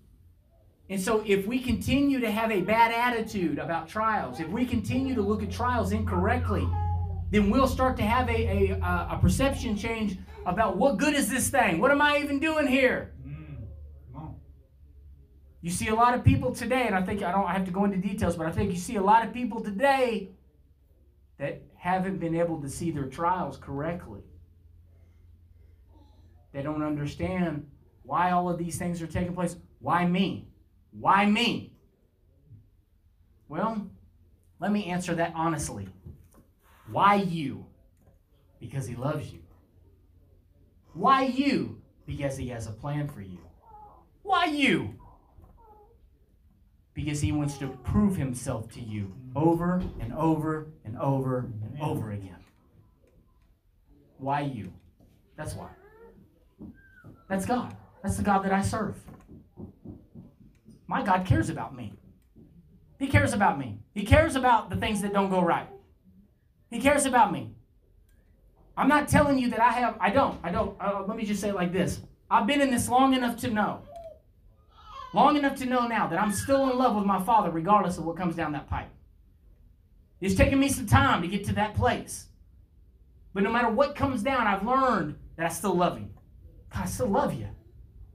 [0.88, 5.14] And so, if we continue to have a bad attitude about trials, if we continue
[5.14, 6.66] to look at trials incorrectly,
[7.30, 11.50] then we'll start to have a, a, a perception change about what good is this
[11.50, 11.78] thing?
[11.78, 13.12] What am I even doing here?
[15.66, 17.84] You see a lot of people today, and I think I don't have to go
[17.86, 20.28] into details, but I think you see a lot of people today
[21.38, 24.20] that haven't been able to see their trials correctly.
[26.52, 27.66] They don't understand
[28.04, 29.56] why all of these things are taking place.
[29.80, 30.46] Why me?
[30.92, 31.72] Why me?
[33.48, 33.90] Well,
[34.60, 35.88] let me answer that honestly.
[36.92, 37.66] Why you?
[38.60, 39.40] Because he loves you.
[40.92, 41.82] Why you?
[42.06, 43.40] Because he has a plan for you.
[44.22, 44.95] Why you?
[46.96, 52.10] Because he wants to prove himself to you over and over and over and over
[52.10, 52.38] again.
[54.16, 54.72] Why you?
[55.36, 55.68] That's why.
[57.28, 57.76] That's God.
[58.02, 58.96] That's the God that I serve.
[60.86, 61.92] My God cares about me.
[62.98, 63.78] He cares about me.
[63.92, 65.68] He cares about the things that don't go right.
[66.70, 67.50] He cares about me.
[68.74, 70.74] I'm not telling you that I have, I don't, I don't.
[70.80, 73.50] Uh, let me just say it like this I've been in this long enough to
[73.50, 73.82] know,
[75.16, 78.04] long enough to know now that I'm still in love with my Father regardless of
[78.04, 78.90] what comes down that pipe.
[80.20, 82.26] It's taken me some time to get to that place.
[83.32, 86.10] But no matter what comes down, I've learned that I still love Him.
[86.70, 87.48] God, I still love you.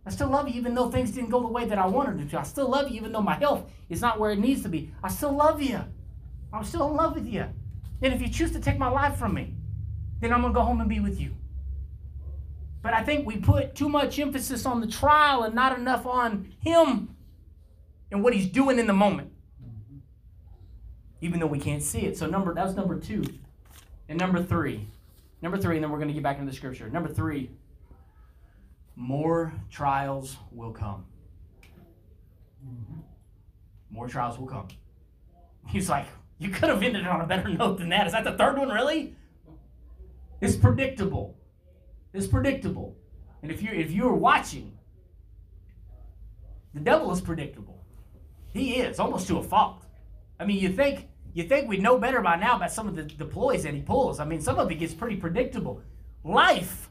[0.06, 2.30] I still love you even though things didn't go the way that I wanted them
[2.30, 2.39] to.
[2.39, 4.91] I still love you even though my health is not where it needs to be.
[5.04, 5.80] I still love you.
[6.54, 7.45] I'm still in love with you.
[8.04, 9.56] And if you choose to take my life from me,
[10.20, 11.34] then I'm going to go home and be with you.
[12.82, 16.54] But I think we put too much emphasis on the trial and not enough on
[16.60, 17.16] Him
[18.12, 19.32] and what He's doing in the moment.
[21.22, 22.18] Even though we can't see it.
[22.18, 23.24] So number that was number two.
[24.10, 24.88] And number three.
[25.42, 26.90] Number three, and then we're going to get back into the scripture.
[26.90, 27.50] Number three,
[28.96, 31.06] more trials will come.
[33.90, 34.68] More trials will come.
[35.68, 36.06] He's like,
[36.38, 38.08] you could have ended it on a better note than that.
[38.08, 39.16] Is that the third one, really?
[40.42, 41.36] It's predictable.
[42.14, 42.97] It's predictable.
[43.41, 44.78] And if you if you're watching,
[46.74, 47.84] the devil is predictable.
[48.47, 49.86] He is almost to a fault.
[50.39, 53.03] I mean, you think you think we'd know better by now about some of the,
[53.03, 54.20] the ploys that he pulls.
[54.20, 55.82] I mean, some of it gets pretty predictable.
[56.24, 56.89] Life,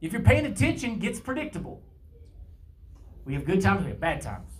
[0.00, 1.82] if you're paying attention, gets predictable.
[3.24, 4.50] We have good times, we have bad times.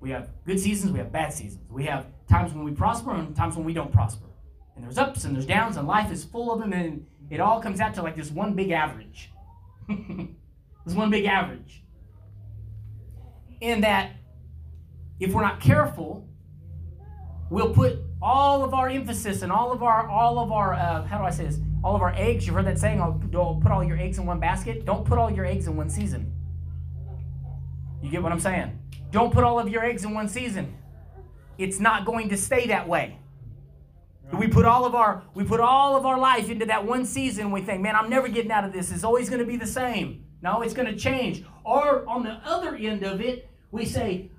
[0.00, 1.62] We have good seasons, we have bad seasons.
[1.68, 4.29] We have times when we prosper and times when we don't prosper.
[4.76, 7.60] And there's ups and there's downs, and life is full of them, and it all
[7.60, 9.30] comes out to like this one big average.
[9.88, 11.82] this one big average.
[13.60, 14.12] In that,
[15.18, 16.26] if we're not careful,
[17.50, 21.18] we'll put all of our emphasis and all of our all of our uh, how
[21.18, 21.58] do I say this?
[21.82, 22.46] All of our eggs.
[22.46, 23.00] You've heard that saying?
[23.00, 23.20] I'll
[23.62, 24.84] put all your eggs in one basket.
[24.84, 26.32] Don't put all your eggs in one season.
[28.02, 28.78] You get what I'm saying?
[29.10, 30.74] Don't put all of your eggs in one season.
[31.58, 33.18] It's not going to stay that way.
[34.38, 37.50] We put all of our we put all of our life into that one season.
[37.50, 38.90] We think, man, I'm never getting out of this.
[38.92, 40.24] It's always going to be the same.
[40.42, 41.44] No, it's going to change.
[41.64, 44.30] Or on the other end of it, we say,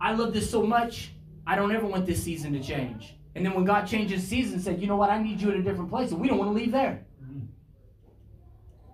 [0.00, 1.12] I love this so much,
[1.46, 3.14] I don't ever want this season to change.
[3.34, 5.62] And then when God changes season, said, you know what, I need you at a
[5.62, 7.04] different place, and we don't want to leave there.
[7.22, 7.46] Mm-hmm.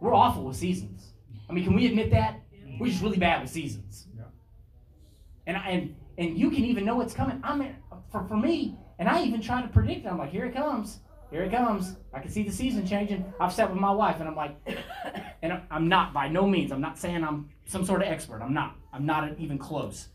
[0.00, 1.12] We're awful with seasons.
[1.48, 2.40] I mean, can we admit that?
[2.78, 4.06] We're just really bad with seasons.
[5.46, 7.40] And and and you can even know it's coming.
[7.42, 7.74] I mean,
[8.12, 10.09] for, for me, and I even try to predict it.
[10.09, 11.01] I'm like, here it comes.
[11.30, 11.96] Here it comes.
[12.14, 13.24] I can see the season changing.
[13.38, 14.57] I've sat with my wife and I'm like,
[15.42, 16.72] and I'm not by no means.
[16.72, 18.40] I'm not saying I'm some sort of expert.
[18.42, 18.76] I'm not.
[18.92, 20.09] I'm not even close.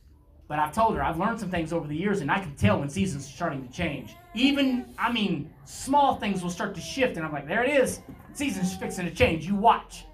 [0.47, 2.79] But I've told her I've learned some things over the years, and I can tell
[2.79, 4.15] when seasons are starting to change.
[4.33, 8.01] Even, I mean, small things will start to shift, and I'm like, there it is.
[8.33, 9.45] Season's fixing to change.
[9.45, 10.05] You watch.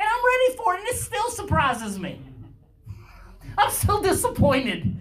[0.00, 2.20] And I'm ready for it, and it still surprises me.
[3.58, 4.96] I'm still disappointed.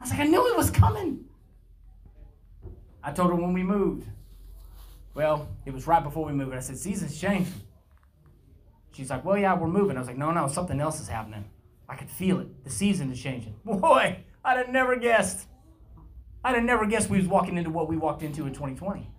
[0.00, 1.24] I was like, I knew it was coming.
[3.08, 4.06] I told her when we moved.
[5.14, 6.54] Well, it was right before we moved.
[6.54, 7.54] I said, season's changing.
[8.92, 9.96] She's like, well, yeah, we're moving.
[9.96, 11.46] I was like, no, no, something else is happening.
[11.88, 12.64] I could feel it.
[12.64, 13.56] The season is changing.
[13.64, 15.46] Boy, I'd have never guessed.
[16.44, 19.10] I'd have never guessed we was walking into what we walked into in 2020.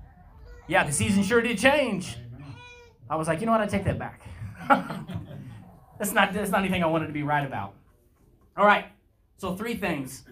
[0.68, 2.16] Yeah, the season sure did change.
[3.10, 3.62] I was like, you know what?
[3.62, 4.22] I take that back.
[5.98, 7.74] that's not that's not anything I wanted to be right about.
[8.56, 8.86] All right.
[9.38, 10.26] So three things.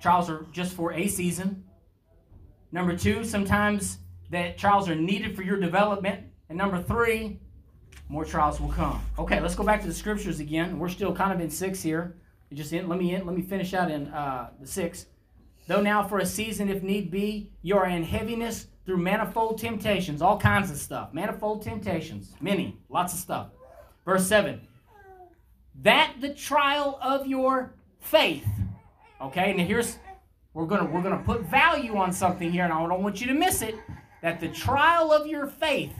[0.00, 1.64] Trials are just for a season.
[2.72, 3.98] Number two, sometimes
[4.30, 6.20] that trials are needed for your development.
[6.48, 7.38] And number three,
[8.08, 9.02] more trials will come.
[9.18, 10.78] Okay, let's go back to the scriptures again.
[10.78, 12.16] We're still kind of in six here.
[12.52, 15.06] just in, let me in, let me finish out in uh, the six.
[15.66, 20.22] Though now for a season, if need be, you are in heaviness through manifold temptations,
[20.22, 21.12] all kinds of stuff.
[21.12, 23.48] Manifold temptations, many, lots of stuff.
[24.06, 24.62] Verse 7
[25.82, 28.46] That the trial of your faith.
[29.20, 29.98] Okay, now here's
[30.58, 33.34] we're gonna we're gonna put value on something here, and I don't want you to
[33.34, 33.76] miss it.
[34.22, 35.94] That the trial of your faith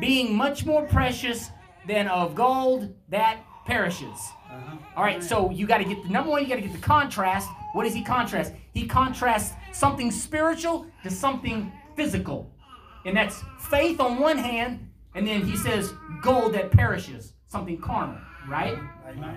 [0.00, 1.50] being much more precious
[1.86, 4.08] than of gold that perishes.
[4.08, 4.76] Uh-huh.
[4.96, 6.78] All right, so you got to get the number one, you got to get the
[6.78, 7.50] contrast.
[7.74, 8.54] What does he contrast?
[8.72, 12.50] He contrasts something spiritual to something physical.
[13.04, 18.18] And that's faith on one hand, and then he says gold that perishes, something carnal,
[18.48, 18.78] right?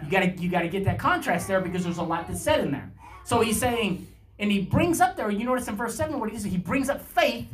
[0.05, 2.41] You got to you got to get that contrast there because there's a lot that's
[2.41, 2.93] said in there.
[3.29, 4.07] So he's saying,
[4.39, 6.89] and he brings up there, you notice in verse 7 what he says, he brings
[6.89, 7.45] up faith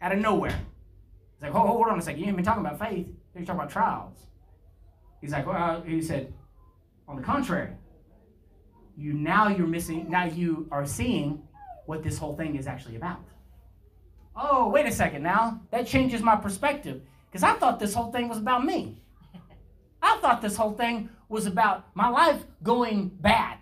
[0.00, 0.50] out of nowhere.
[0.50, 2.20] He's like, hold, hold on a second.
[2.20, 3.06] You ain't been talking about faith.
[3.32, 4.18] You're talking about trials.
[5.20, 6.34] He's like, well, he said,
[7.06, 7.70] on the contrary,
[8.96, 11.40] you now you're missing, now you are seeing
[11.86, 13.22] what this whole thing is actually about.
[14.34, 15.60] Oh, wait a second now.
[15.70, 17.00] That changes my perspective.
[17.30, 19.00] Because I thought this whole thing was about me.
[20.02, 23.58] I thought this whole thing was about my life going bad.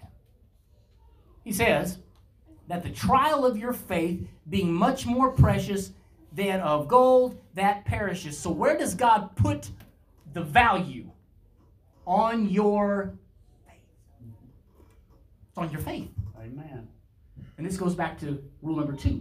[1.51, 1.98] He says,
[2.68, 5.90] that the trial of your faith, being much more precious
[6.32, 8.38] than of gold that perishes.
[8.38, 9.68] So, where does God put
[10.32, 11.11] the value?
[12.07, 13.14] On your
[13.66, 13.80] faith.
[15.48, 16.11] It's on your faith.
[16.38, 16.86] Amen.
[17.59, 19.20] And this goes back to rule number two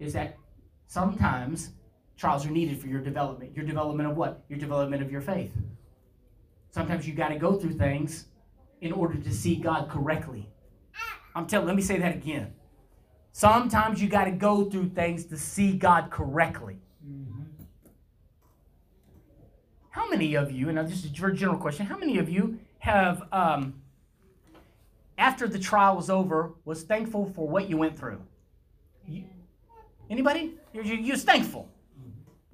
[0.00, 0.36] is that
[0.86, 1.70] sometimes
[2.18, 3.56] trials are needed for your development.
[3.56, 4.44] Your development of what?
[4.50, 5.52] Your development of your faith.
[6.72, 8.26] Sometimes you got to go through things
[8.82, 10.50] in order to see God correctly.
[11.34, 12.52] I'm telling, let me say that again.
[13.32, 16.76] Sometimes you got to go through things to see God correctly.
[19.90, 23.22] How many of you, and this is a general question, how many of you have,
[23.32, 23.74] um,
[25.18, 28.20] after the trial was over, was thankful for what you went through?
[29.06, 29.24] You,
[30.08, 30.54] anybody?
[30.72, 31.68] You're, you're just thankful.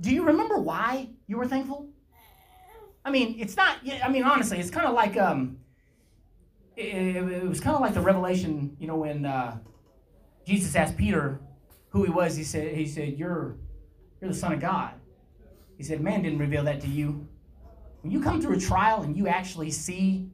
[0.01, 1.87] Do you remember why you were thankful?
[3.05, 3.79] I mean, it's not.
[4.03, 5.59] I mean, honestly, it's kind of like um,
[6.79, 8.77] it, it was kind of like the revelation.
[8.79, 9.59] You know, when uh,
[10.47, 11.41] Jesus asked Peter
[11.91, 13.57] who he was, he said, he said, "You're,
[14.21, 14.93] you're the Son of God."
[15.77, 17.27] He said, "Man didn't reveal that to you."
[18.03, 20.31] When you come through a trial and you actually see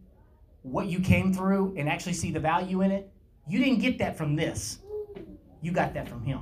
[0.62, 3.10] what you came through and actually see the value in it,
[3.48, 4.78] you didn't get that from this.
[5.62, 6.40] You got that from Him.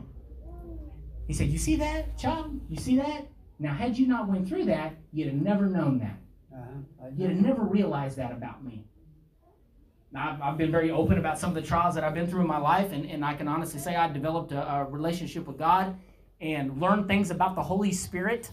[1.28, 2.60] He said, "You see that, child?
[2.68, 3.28] You see that?
[3.60, 6.18] Now, had you not went through that, you'd have never known that."
[6.52, 7.08] Uh-huh.
[7.16, 8.84] You'd have never realized that about me.
[10.14, 12.58] I've, been very open about some of the trials that I've been through in my
[12.58, 15.96] life, and, and I can honestly say I developed a, a relationship with God
[16.40, 18.50] and learned things about the Holy Spirit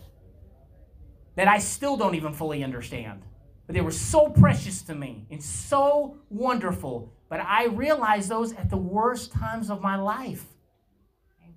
[1.36, 3.24] that I still don't even fully understand.
[3.66, 7.14] But they were so precious to me and so wonderful.
[7.30, 10.46] But I realized those at the worst times of my life.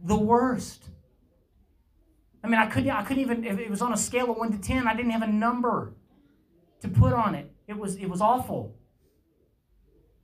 [0.04, 0.88] The worst.
[2.44, 4.52] I mean, I couldn't, I couldn't even, if it was on a scale of 1
[4.52, 5.94] to 10, I didn't have a number
[6.80, 7.50] to put on it.
[7.68, 8.76] It was, it was awful.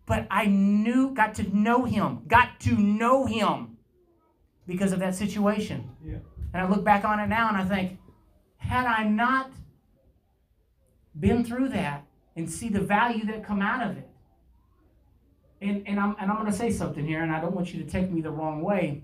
[0.08, 3.76] But I knew, got to know him, got to know him
[4.66, 5.90] because of that situation.
[6.02, 6.16] Yeah.
[6.54, 7.98] And I look back on it now and I think,
[8.56, 9.52] had I not
[11.20, 12.06] been through that
[12.36, 14.08] and see the value that come out of it,
[15.60, 17.82] and, and I'm, and I'm going to say something here, and I don't want you
[17.82, 19.02] to take me the wrong way,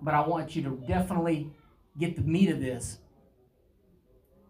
[0.00, 1.50] but I want you to definitely
[1.98, 2.98] get the meat of this.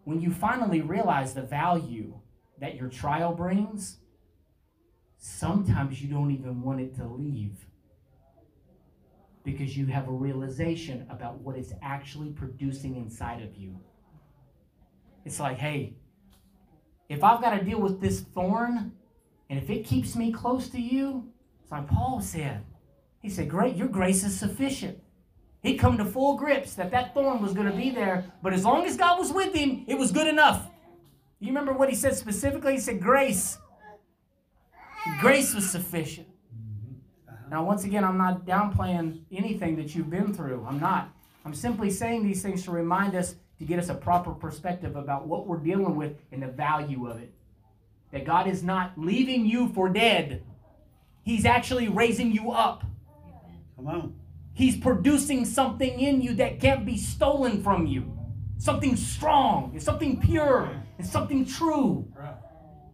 [0.03, 2.13] When you finally realize the value
[2.59, 3.97] that your trial brings,
[5.19, 7.65] sometimes you don't even want it to leave
[9.43, 13.77] because you have a realization about what it's actually producing inside of you.
[15.25, 15.95] It's like, hey,
[17.09, 18.93] if I've got to deal with this thorn,
[19.49, 21.27] and if it keeps me close to you,
[21.61, 22.63] it's like Paul said.
[23.21, 24.99] He said, Great, your grace is sufficient.
[25.61, 28.63] He'd come to full grips that that thorn was going to be there, but as
[28.63, 30.69] long as God was with him, it was good enough.
[31.39, 32.73] You remember what he said specifically?
[32.73, 33.57] He said, Grace.
[35.19, 36.27] Grace was sufficient.
[36.27, 37.49] Mm-hmm.
[37.49, 40.65] Now, once again, I'm not downplaying anything that you've been through.
[40.67, 41.13] I'm not.
[41.45, 45.27] I'm simply saying these things to remind us to get us a proper perspective about
[45.27, 47.33] what we're dealing with and the value of it.
[48.11, 50.43] That God is not leaving you for dead,
[51.23, 52.83] He's actually raising you up.
[53.75, 54.15] Come on.
[54.53, 58.17] He's producing something in you that can't be stolen from you.
[58.57, 62.11] Something strong, and something pure, and something true.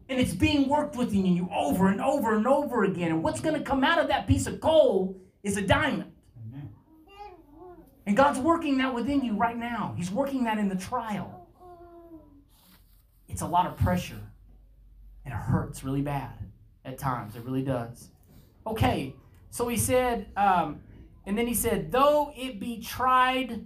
[0.07, 3.11] And it's being worked within you over and over and over again.
[3.11, 6.11] And what's going to come out of that piece of coal is a diamond.
[8.05, 9.95] And God's working that within you right now.
[9.97, 11.47] He's working that in the trial.
[13.27, 14.21] It's a lot of pressure,
[15.25, 16.31] and it hurts really bad
[16.85, 17.35] at times.
[17.35, 18.09] It really does.
[18.67, 19.15] Okay,
[19.49, 20.81] so he said, um,
[21.25, 23.65] and then he said, though it be tried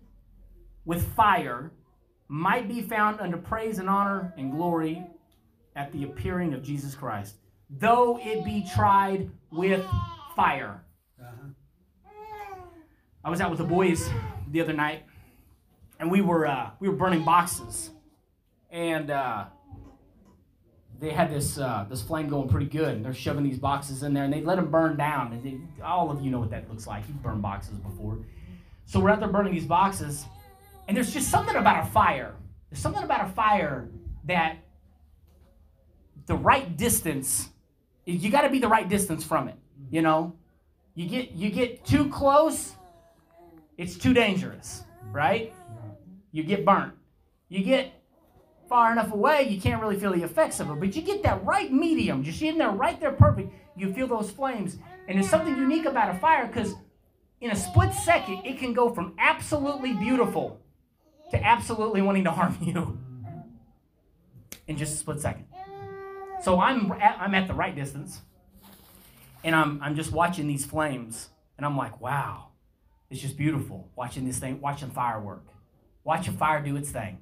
[0.86, 1.72] with fire,
[2.30, 5.06] might be found under praise and honor and glory
[5.80, 7.36] at the appearing of Jesus Christ.
[7.70, 9.86] Though it be tried with
[10.36, 10.82] fire.
[13.24, 14.10] I was out with the boys
[14.52, 15.04] the other night,
[16.00, 17.92] and we were uh, we were burning boxes,
[18.72, 19.46] and uh,
[21.00, 24.14] they had this uh, this flame going pretty good, and they're shoving these boxes in
[24.14, 25.34] there, and they let them burn down.
[25.34, 27.04] And they, all of you know what that looks like.
[27.08, 28.20] You've burned boxes before,
[28.86, 30.26] so we're out there burning these boxes,
[30.88, 32.36] and there's just something about a fire.
[32.70, 33.90] There's something about a fire
[34.26, 34.58] that
[36.30, 37.50] the right distance.
[38.06, 39.56] You got to be the right distance from it.
[39.92, 40.34] You know,
[40.96, 42.76] you get you get too close
[43.80, 45.54] it's too dangerous, right?
[46.34, 46.94] You get burnt.
[47.48, 47.94] You get
[48.68, 51.44] far enough away, you can't really feel the effects of it, but you get that
[51.46, 53.54] right medium, just in there, right there, perfect.
[53.78, 54.78] You feel those flames.
[55.08, 56.76] And there's something unique about a fire because
[57.40, 60.60] in a split second, it can go from absolutely beautiful
[61.32, 63.00] to absolutely wanting to harm you
[64.68, 65.46] in just a split second.
[66.42, 68.22] So I'm at, I'm at the right distance,
[69.44, 72.48] and I'm, I'm just watching these flames And I'm like, wow,
[73.10, 75.46] it's just beautiful watching this thing, watching firework,
[76.06, 77.18] watching fire do its thing.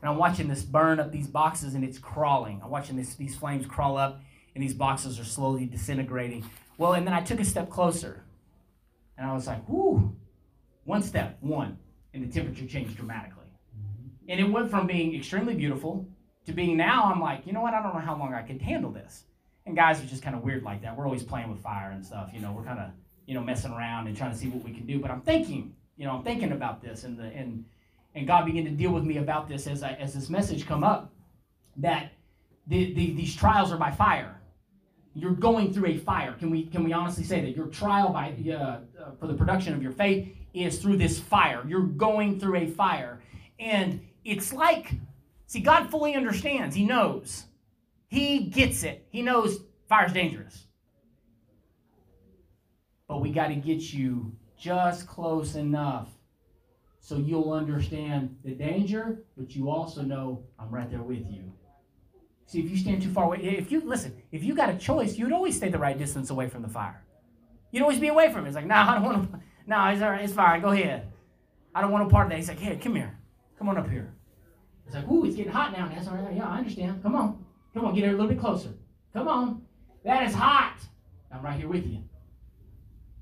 [0.00, 2.60] And I'm watching this burn up these boxes and it's crawling.
[2.62, 4.20] I'm watching this, these flames crawl up
[4.54, 6.44] and these boxes are slowly disintegrating.
[6.78, 8.24] Well, and then I took a step closer
[9.18, 10.16] and I was like, whoo,
[10.84, 11.78] one step, one,
[12.14, 13.46] and the temperature changed dramatically.
[14.28, 16.06] And it went from being extremely beautiful
[16.46, 18.58] to being now, I'm like, you know what, I don't know how long I can
[18.58, 19.24] handle this.
[19.64, 20.96] And guys are just kind of weird like that.
[20.96, 22.90] We're always playing with fire and stuff, you know, we're kind of,
[23.26, 24.98] you know, messing around and trying to see what we can do.
[24.98, 27.64] But I'm thinking, you know, I'm thinking about this and the and
[28.14, 30.82] and God began to deal with me about this as I as this message come
[30.82, 31.12] up
[31.76, 32.12] that
[32.66, 34.42] the, the, these trials are by fire
[35.14, 36.32] you're going through a fire.
[36.32, 38.80] Can we can we honestly say that your trial by uh, uh,
[39.18, 41.64] for the production of your faith is through this fire?
[41.66, 43.20] You're going through a fire,
[43.58, 44.92] and it's like,
[45.52, 46.74] see, God fully understands.
[46.74, 47.44] He knows,
[48.08, 49.06] He gets it.
[49.10, 50.66] He knows fire's dangerous,
[53.06, 56.08] but we got to get you just close enough
[57.00, 61.52] so you'll understand the danger, but you also know I'm right there with you.
[62.46, 65.18] See, if you stand too far away, if you listen, if you got a choice,
[65.18, 67.02] you'd always stay the right distance away from the fire.
[67.72, 68.48] You'd always be away from it.
[68.48, 69.40] It's like, nah, I don't want to.
[69.64, 70.24] Nah, it's all right.
[70.24, 70.60] It's fine.
[70.60, 71.12] Go ahead.
[71.72, 72.36] I don't want a part of that.
[72.36, 73.16] He's like, hey, come here.
[73.56, 74.12] Come on up here.
[74.86, 75.88] It's like, ooh, it's getting hot now.
[75.88, 76.34] That's all right.
[76.34, 77.02] Yeah, I understand.
[77.02, 77.44] Come on.
[77.74, 78.70] Come on, get a little bit closer.
[79.12, 79.62] Come on.
[80.04, 80.76] That is hot.
[81.32, 82.02] I'm right here with you.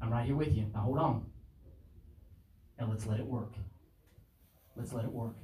[0.00, 0.66] I'm right here with you.
[0.74, 1.26] Now hold on.
[2.78, 3.52] And let's let it work.
[4.76, 5.36] Let's let it work.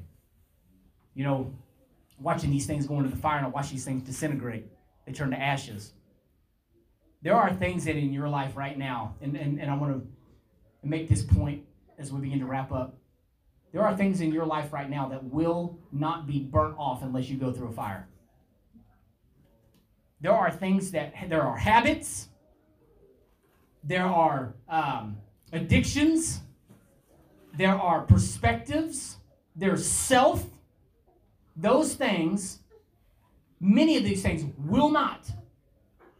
[1.14, 1.54] You know,
[2.18, 4.66] watching these things go into the fire and I watch these things disintegrate.
[5.06, 5.92] They turn to ashes.
[7.22, 10.88] There are things that in your life right now, and, and, and I want to
[10.88, 11.64] make this point
[11.98, 12.95] as we begin to wrap up.
[13.76, 17.28] There are things in your life right now that will not be burnt off unless
[17.28, 18.08] you go through a fire.
[20.22, 22.30] There are things that, there are habits,
[23.84, 25.18] there are um,
[25.52, 26.40] addictions,
[27.58, 29.18] there are perspectives,
[29.54, 30.42] there's self,
[31.54, 32.60] those things,
[33.60, 35.30] many of these things will not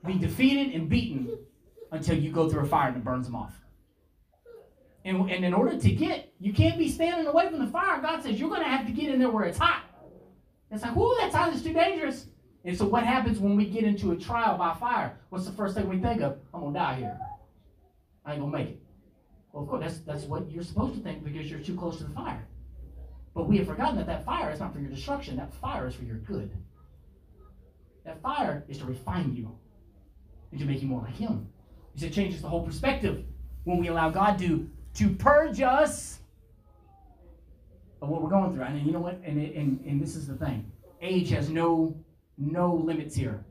[0.05, 1.39] be defeated and beaten
[1.91, 3.55] until you go through a fire and it burns them off.
[5.07, 8.03] And, and in order to get, you can't be standing away from the fire.
[8.03, 9.85] God says you're going to have to get in there where it's hot.
[10.73, 12.27] It's like, whoo, that's hot, it's too dangerous.
[12.65, 15.17] And so what happens when we get into a trial by fire?
[15.29, 16.39] What's the first thing we think of?
[16.53, 17.21] I'm going to die here.
[18.25, 18.83] I ain't to make it.
[19.53, 22.05] Well, of course, that's, that's what you're supposed to think because you're too close to
[22.05, 22.45] the fire.
[23.33, 25.37] But we have forgotten that that fire is not for your destruction.
[25.37, 26.51] That fire is for your good.
[28.05, 29.57] That fire is to refine you
[30.51, 31.47] and to make you more like Him.
[31.95, 33.23] It changes the whole perspective
[33.63, 36.21] when we allow God to, to purge us
[38.01, 38.65] of what we're going through.
[38.65, 39.21] And you know what?
[39.25, 40.71] And, and, and this is the thing.
[41.01, 41.95] Age has no
[42.39, 43.45] no limits here.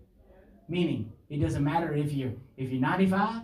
[0.67, 3.41] Meaning, it doesn't matter if you're if you're 95,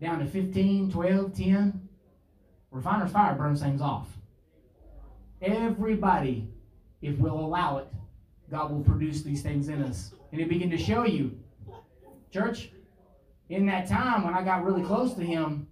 [0.00, 1.88] down to 15, 12, 10.
[2.70, 4.08] Refiner's fire burns things off.
[5.40, 6.48] Everybody,
[7.02, 7.88] if we'll allow it,
[8.50, 10.14] God will produce these things in us.
[10.32, 11.38] And it begin to show you.
[12.32, 12.70] Church,
[13.50, 15.66] in that time when I got really close to him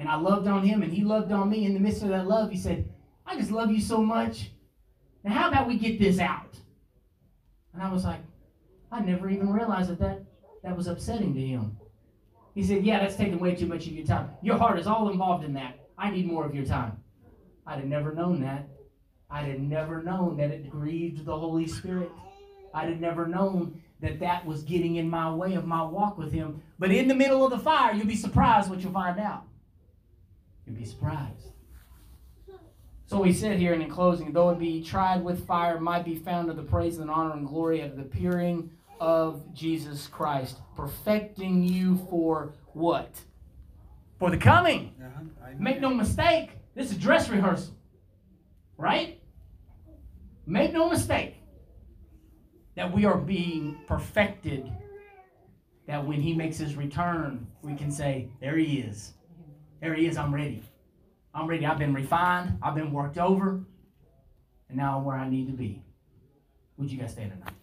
[0.00, 2.26] and I loved on him and he loved on me in the midst of that
[2.26, 2.90] love, he said,
[3.26, 4.50] I just love you so much.
[5.22, 6.56] Now, how about we get this out?
[7.74, 8.20] And I was like,
[8.90, 10.22] I never even realized that that,
[10.64, 11.76] that was upsetting to him.
[12.54, 14.30] He said, Yeah, that's taking way too much of your time.
[14.40, 15.78] Your heart is all involved in that.
[15.98, 16.98] I need more of your time.
[17.66, 18.68] I'd have never known that.
[19.30, 22.10] I'd have never known that it grieved the Holy Spirit.
[22.72, 26.32] I'd have never known that that was getting in my way of my walk with
[26.32, 26.62] Him.
[26.78, 29.44] But in the middle of the fire, you'll be surprised what you'll find out.
[30.66, 31.50] You'll be surprised.
[33.06, 36.14] So we said here, and in closing, though it be tried with fire, might be
[36.14, 41.64] found to the praise and honor and glory of the appearing of Jesus Christ, perfecting
[41.64, 43.10] you for what?
[44.20, 44.94] For the coming.
[45.02, 45.48] Uh-huh.
[45.58, 47.74] Make no mistake, this is dress rehearsal.
[48.76, 49.20] Right?
[50.46, 51.36] Make no mistake
[52.76, 54.70] that we are being perfected.
[55.86, 59.14] That when he makes his return, we can say, There he is.
[59.80, 60.18] There he is.
[60.18, 60.62] I'm ready.
[61.34, 61.64] I'm ready.
[61.64, 62.58] I've been refined.
[62.62, 63.60] I've been worked over.
[64.68, 65.82] And now I'm where I need to be.
[66.76, 67.54] Would you guys stand tonight?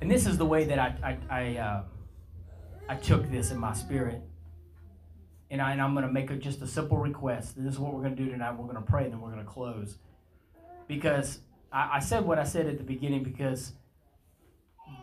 [0.00, 1.82] and this is the way that I I I, uh,
[2.88, 4.22] I took this in my spirit.
[5.50, 7.54] And, I, am going to make a, just a simple request.
[7.56, 8.52] This is what we're going to do tonight.
[8.52, 9.98] We're going to pray and then we're going to close.
[10.88, 11.40] Because
[11.72, 13.72] I, I said what I said at the beginning because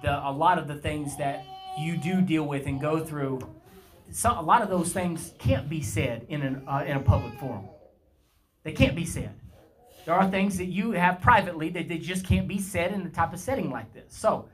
[0.02, 1.46] the, a lot of the things that
[1.80, 3.40] you do deal with and go through,
[4.12, 7.34] some, a lot of those things can't be said in, an, uh, in a public
[7.40, 7.66] forum.
[8.64, 9.34] They can't be said.
[10.06, 13.10] There are things that you have privately that they just can't be said in the
[13.10, 14.06] type of setting like this.
[14.10, 14.50] So,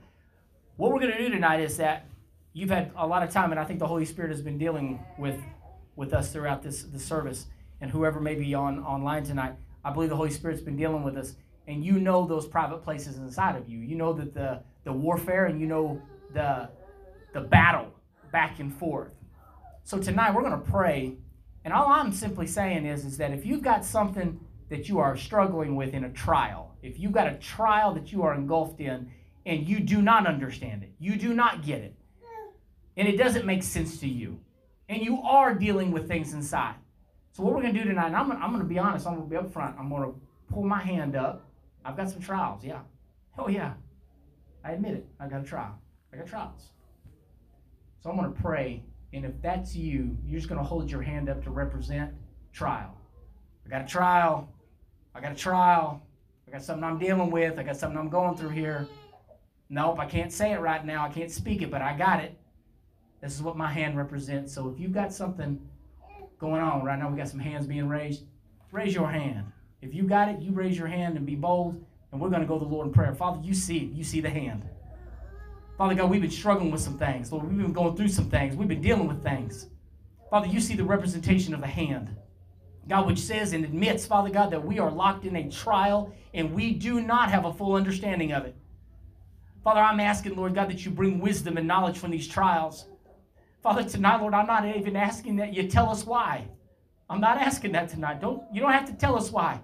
[0.78, 2.06] what we're going to do tonight is that
[2.54, 5.04] you've had a lot of time, and I think the Holy Spirit has been dealing
[5.18, 5.40] with
[6.00, 7.48] with us throughout this the service,
[7.82, 9.54] and whoever may be on online tonight.
[9.84, 11.36] I believe the Holy Spirit's been dealing with us,
[11.68, 13.80] and you know those private places inside of you.
[13.80, 16.02] You know that the the warfare, and you know
[16.34, 16.70] the
[17.34, 17.94] the battle
[18.32, 19.12] back and forth.
[19.84, 21.18] So tonight we're going to pray,
[21.66, 24.40] and all I'm simply saying is is that if you've got something
[24.70, 28.24] that you are struggling with in a trial, if you've got a trial that you
[28.24, 29.12] are engulfed in
[29.46, 31.96] and you do not understand it, you do not get it,
[32.96, 34.40] and it doesn't make sense to you,
[34.90, 36.76] and you are dealing with things inside.
[37.32, 39.30] So what we're to do tonight, and I'm going I'm to be honest, I'm to
[39.30, 39.78] be up front.
[39.80, 40.20] I'm to
[40.52, 41.46] pull my hand up.
[41.86, 42.80] I've got some trials, yeah.
[43.38, 43.74] Oh, yeah.
[44.66, 45.08] I admit it.
[45.20, 45.80] I got a trial.
[46.12, 46.72] I got trials.
[48.02, 48.84] So I'm to pray,
[49.14, 52.12] and if that's you, you're just to hold your hand up to represent
[52.52, 52.98] trial.
[53.66, 54.50] I got a trial.
[55.14, 56.02] I got a trial.
[56.48, 57.60] I got something I'm dealing with.
[57.60, 58.88] I got something I'm going through here.
[59.70, 61.06] Nope, I can't say it right now.
[61.06, 62.39] I can't speak it, but I got it.
[63.22, 64.54] This is what my hand represents.
[64.54, 65.60] So if you've got something
[66.40, 68.24] going on right now, we got some hands being raised.
[68.72, 69.46] Raise your hand.
[69.82, 71.84] If you got it, you raise your hand and be bold.
[72.12, 73.14] And we're going to go to the Lord in prayer.
[73.14, 73.92] Father, you see it.
[73.92, 74.64] You see the hand.
[75.78, 77.32] Father God, we've been struggling with some things.
[77.32, 78.56] Lord, we've been going through some things.
[78.56, 79.68] We've been dealing with things.
[80.30, 82.16] Father, you see the representation of the hand.
[82.88, 86.54] God, which says and admits, Father God, that we are locked in a trial and
[86.54, 88.56] we do not have a full understanding of it.
[89.64, 92.86] Father, I'm asking, Lord God, that you bring wisdom and knowledge from these trials.
[93.62, 96.48] Father, tonight, Lord, I'm not even asking that you tell us why.
[97.10, 98.22] I'm not asking that tonight.
[98.22, 99.60] Don't you don't have to tell us why.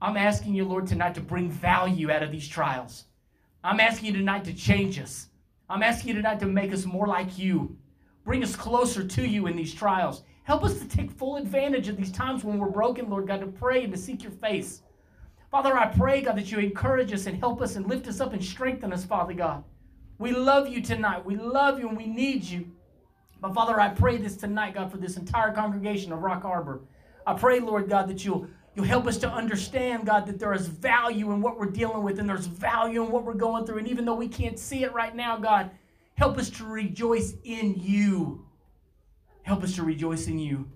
[0.00, 3.04] I'm asking you, Lord, tonight to bring value out of these trials.
[3.62, 5.28] I'm asking you tonight to change us.
[5.68, 7.76] I'm asking you tonight to make us more like you.
[8.24, 10.22] Bring us closer to you in these trials.
[10.44, 13.46] Help us to take full advantage of these times when we're broken, Lord God, to
[13.46, 14.82] pray and to seek your face.
[15.50, 18.32] Father, I pray, God, that you encourage us and help us and lift us up
[18.32, 19.64] and strengthen us, Father God.
[20.18, 21.24] We love you tonight.
[21.24, 22.70] We love you and we need you.
[23.44, 26.80] But Father, I pray this tonight, God, for this entire congregation of Rock Harbor.
[27.26, 30.66] I pray, Lord God, that you'll You'll help us to understand, God, that there is
[30.66, 33.78] value in what we're dealing with and there's value in what we're going through.
[33.78, 35.70] And even though we can't see it right now, God,
[36.14, 38.46] help us to rejoice in you.
[39.42, 40.68] Help us to rejoice in you.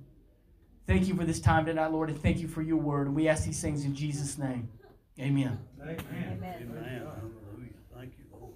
[0.87, 3.09] Thank you for this time tonight, Lord, and thank you for your word.
[3.09, 4.69] And we ask these things in Jesus' name.
[5.19, 5.59] Amen.
[5.83, 5.99] Amen.
[6.13, 6.69] Amen.
[6.71, 7.73] Hallelujah.
[7.97, 8.53] Thank you, Lord.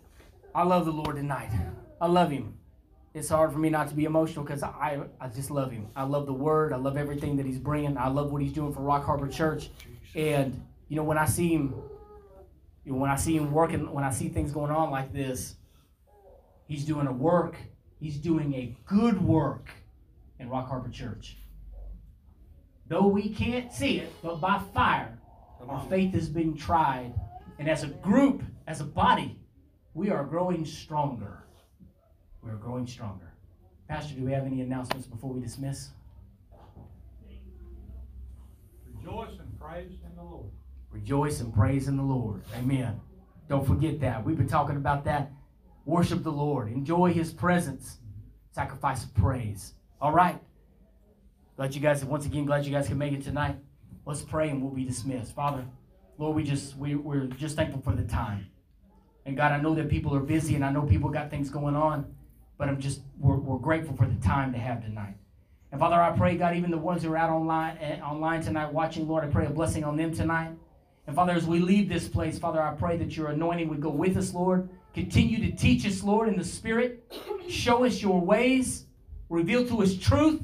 [0.54, 1.50] I love the Lord tonight.
[2.00, 2.58] I love him.
[3.14, 5.88] It's hard for me not to be emotional because I, I just love him.
[5.94, 6.72] I love the word.
[6.72, 7.98] I love everything that he's bringing.
[7.98, 9.70] I love what he's doing for Rock Harbor Church.
[10.14, 11.74] And, you know, when I see him,
[12.84, 15.56] you know, when I see him working, when I see things going on like this,
[16.66, 17.56] he's doing a work.
[18.00, 19.68] He's doing a good work
[20.38, 21.36] in Rock Harbor Church.
[22.88, 25.18] Though we can't see it, but by fire,
[25.68, 27.14] our faith is being tried.
[27.58, 29.38] And as a group, as a body,
[29.94, 31.41] we are growing stronger.
[32.42, 33.32] We're growing stronger.
[33.88, 35.90] Pastor, do we have any announcements before we dismiss?
[38.94, 40.50] Rejoice and praise in the Lord.
[40.90, 42.42] Rejoice and praise in the Lord.
[42.56, 43.00] Amen.
[43.48, 44.24] Don't forget that.
[44.24, 45.30] We've been talking about that.
[45.84, 46.70] Worship the Lord.
[46.70, 47.98] Enjoy his presence.
[48.52, 49.74] Sacrifice of praise.
[50.00, 50.40] All right.
[51.56, 53.56] Glad you guys, once again, glad you guys can make it tonight.
[54.04, 55.34] Let's pray and we'll be dismissed.
[55.34, 55.64] Father,
[56.18, 58.46] Lord, we just we, we're just thankful for the time.
[59.26, 61.76] And God, I know that people are busy and I know people got things going
[61.76, 62.12] on,
[62.58, 65.14] but I'm just we're, we're grateful for the time to have tonight.
[65.70, 68.72] And Father, I pray, God, even the ones who are out online eh, online tonight
[68.72, 70.52] watching, Lord, I pray a blessing on them tonight.
[71.06, 73.90] And Father, as we leave this place, Father, I pray that your anointing would go
[73.90, 74.68] with us, Lord.
[74.94, 77.10] Continue to teach us, Lord, in the Spirit.
[77.48, 78.84] Show us your ways.
[79.30, 80.42] Reveal to us truth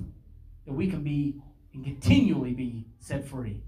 [0.66, 1.40] that we can be
[1.74, 3.62] and continually be set free.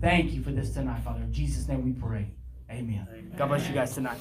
[0.00, 1.20] Thank you for this tonight, Father.
[1.20, 2.26] In Jesus' name we pray.
[2.68, 3.06] Amen.
[3.08, 3.32] Amen.
[3.36, 4.18] God bless you guys tonight.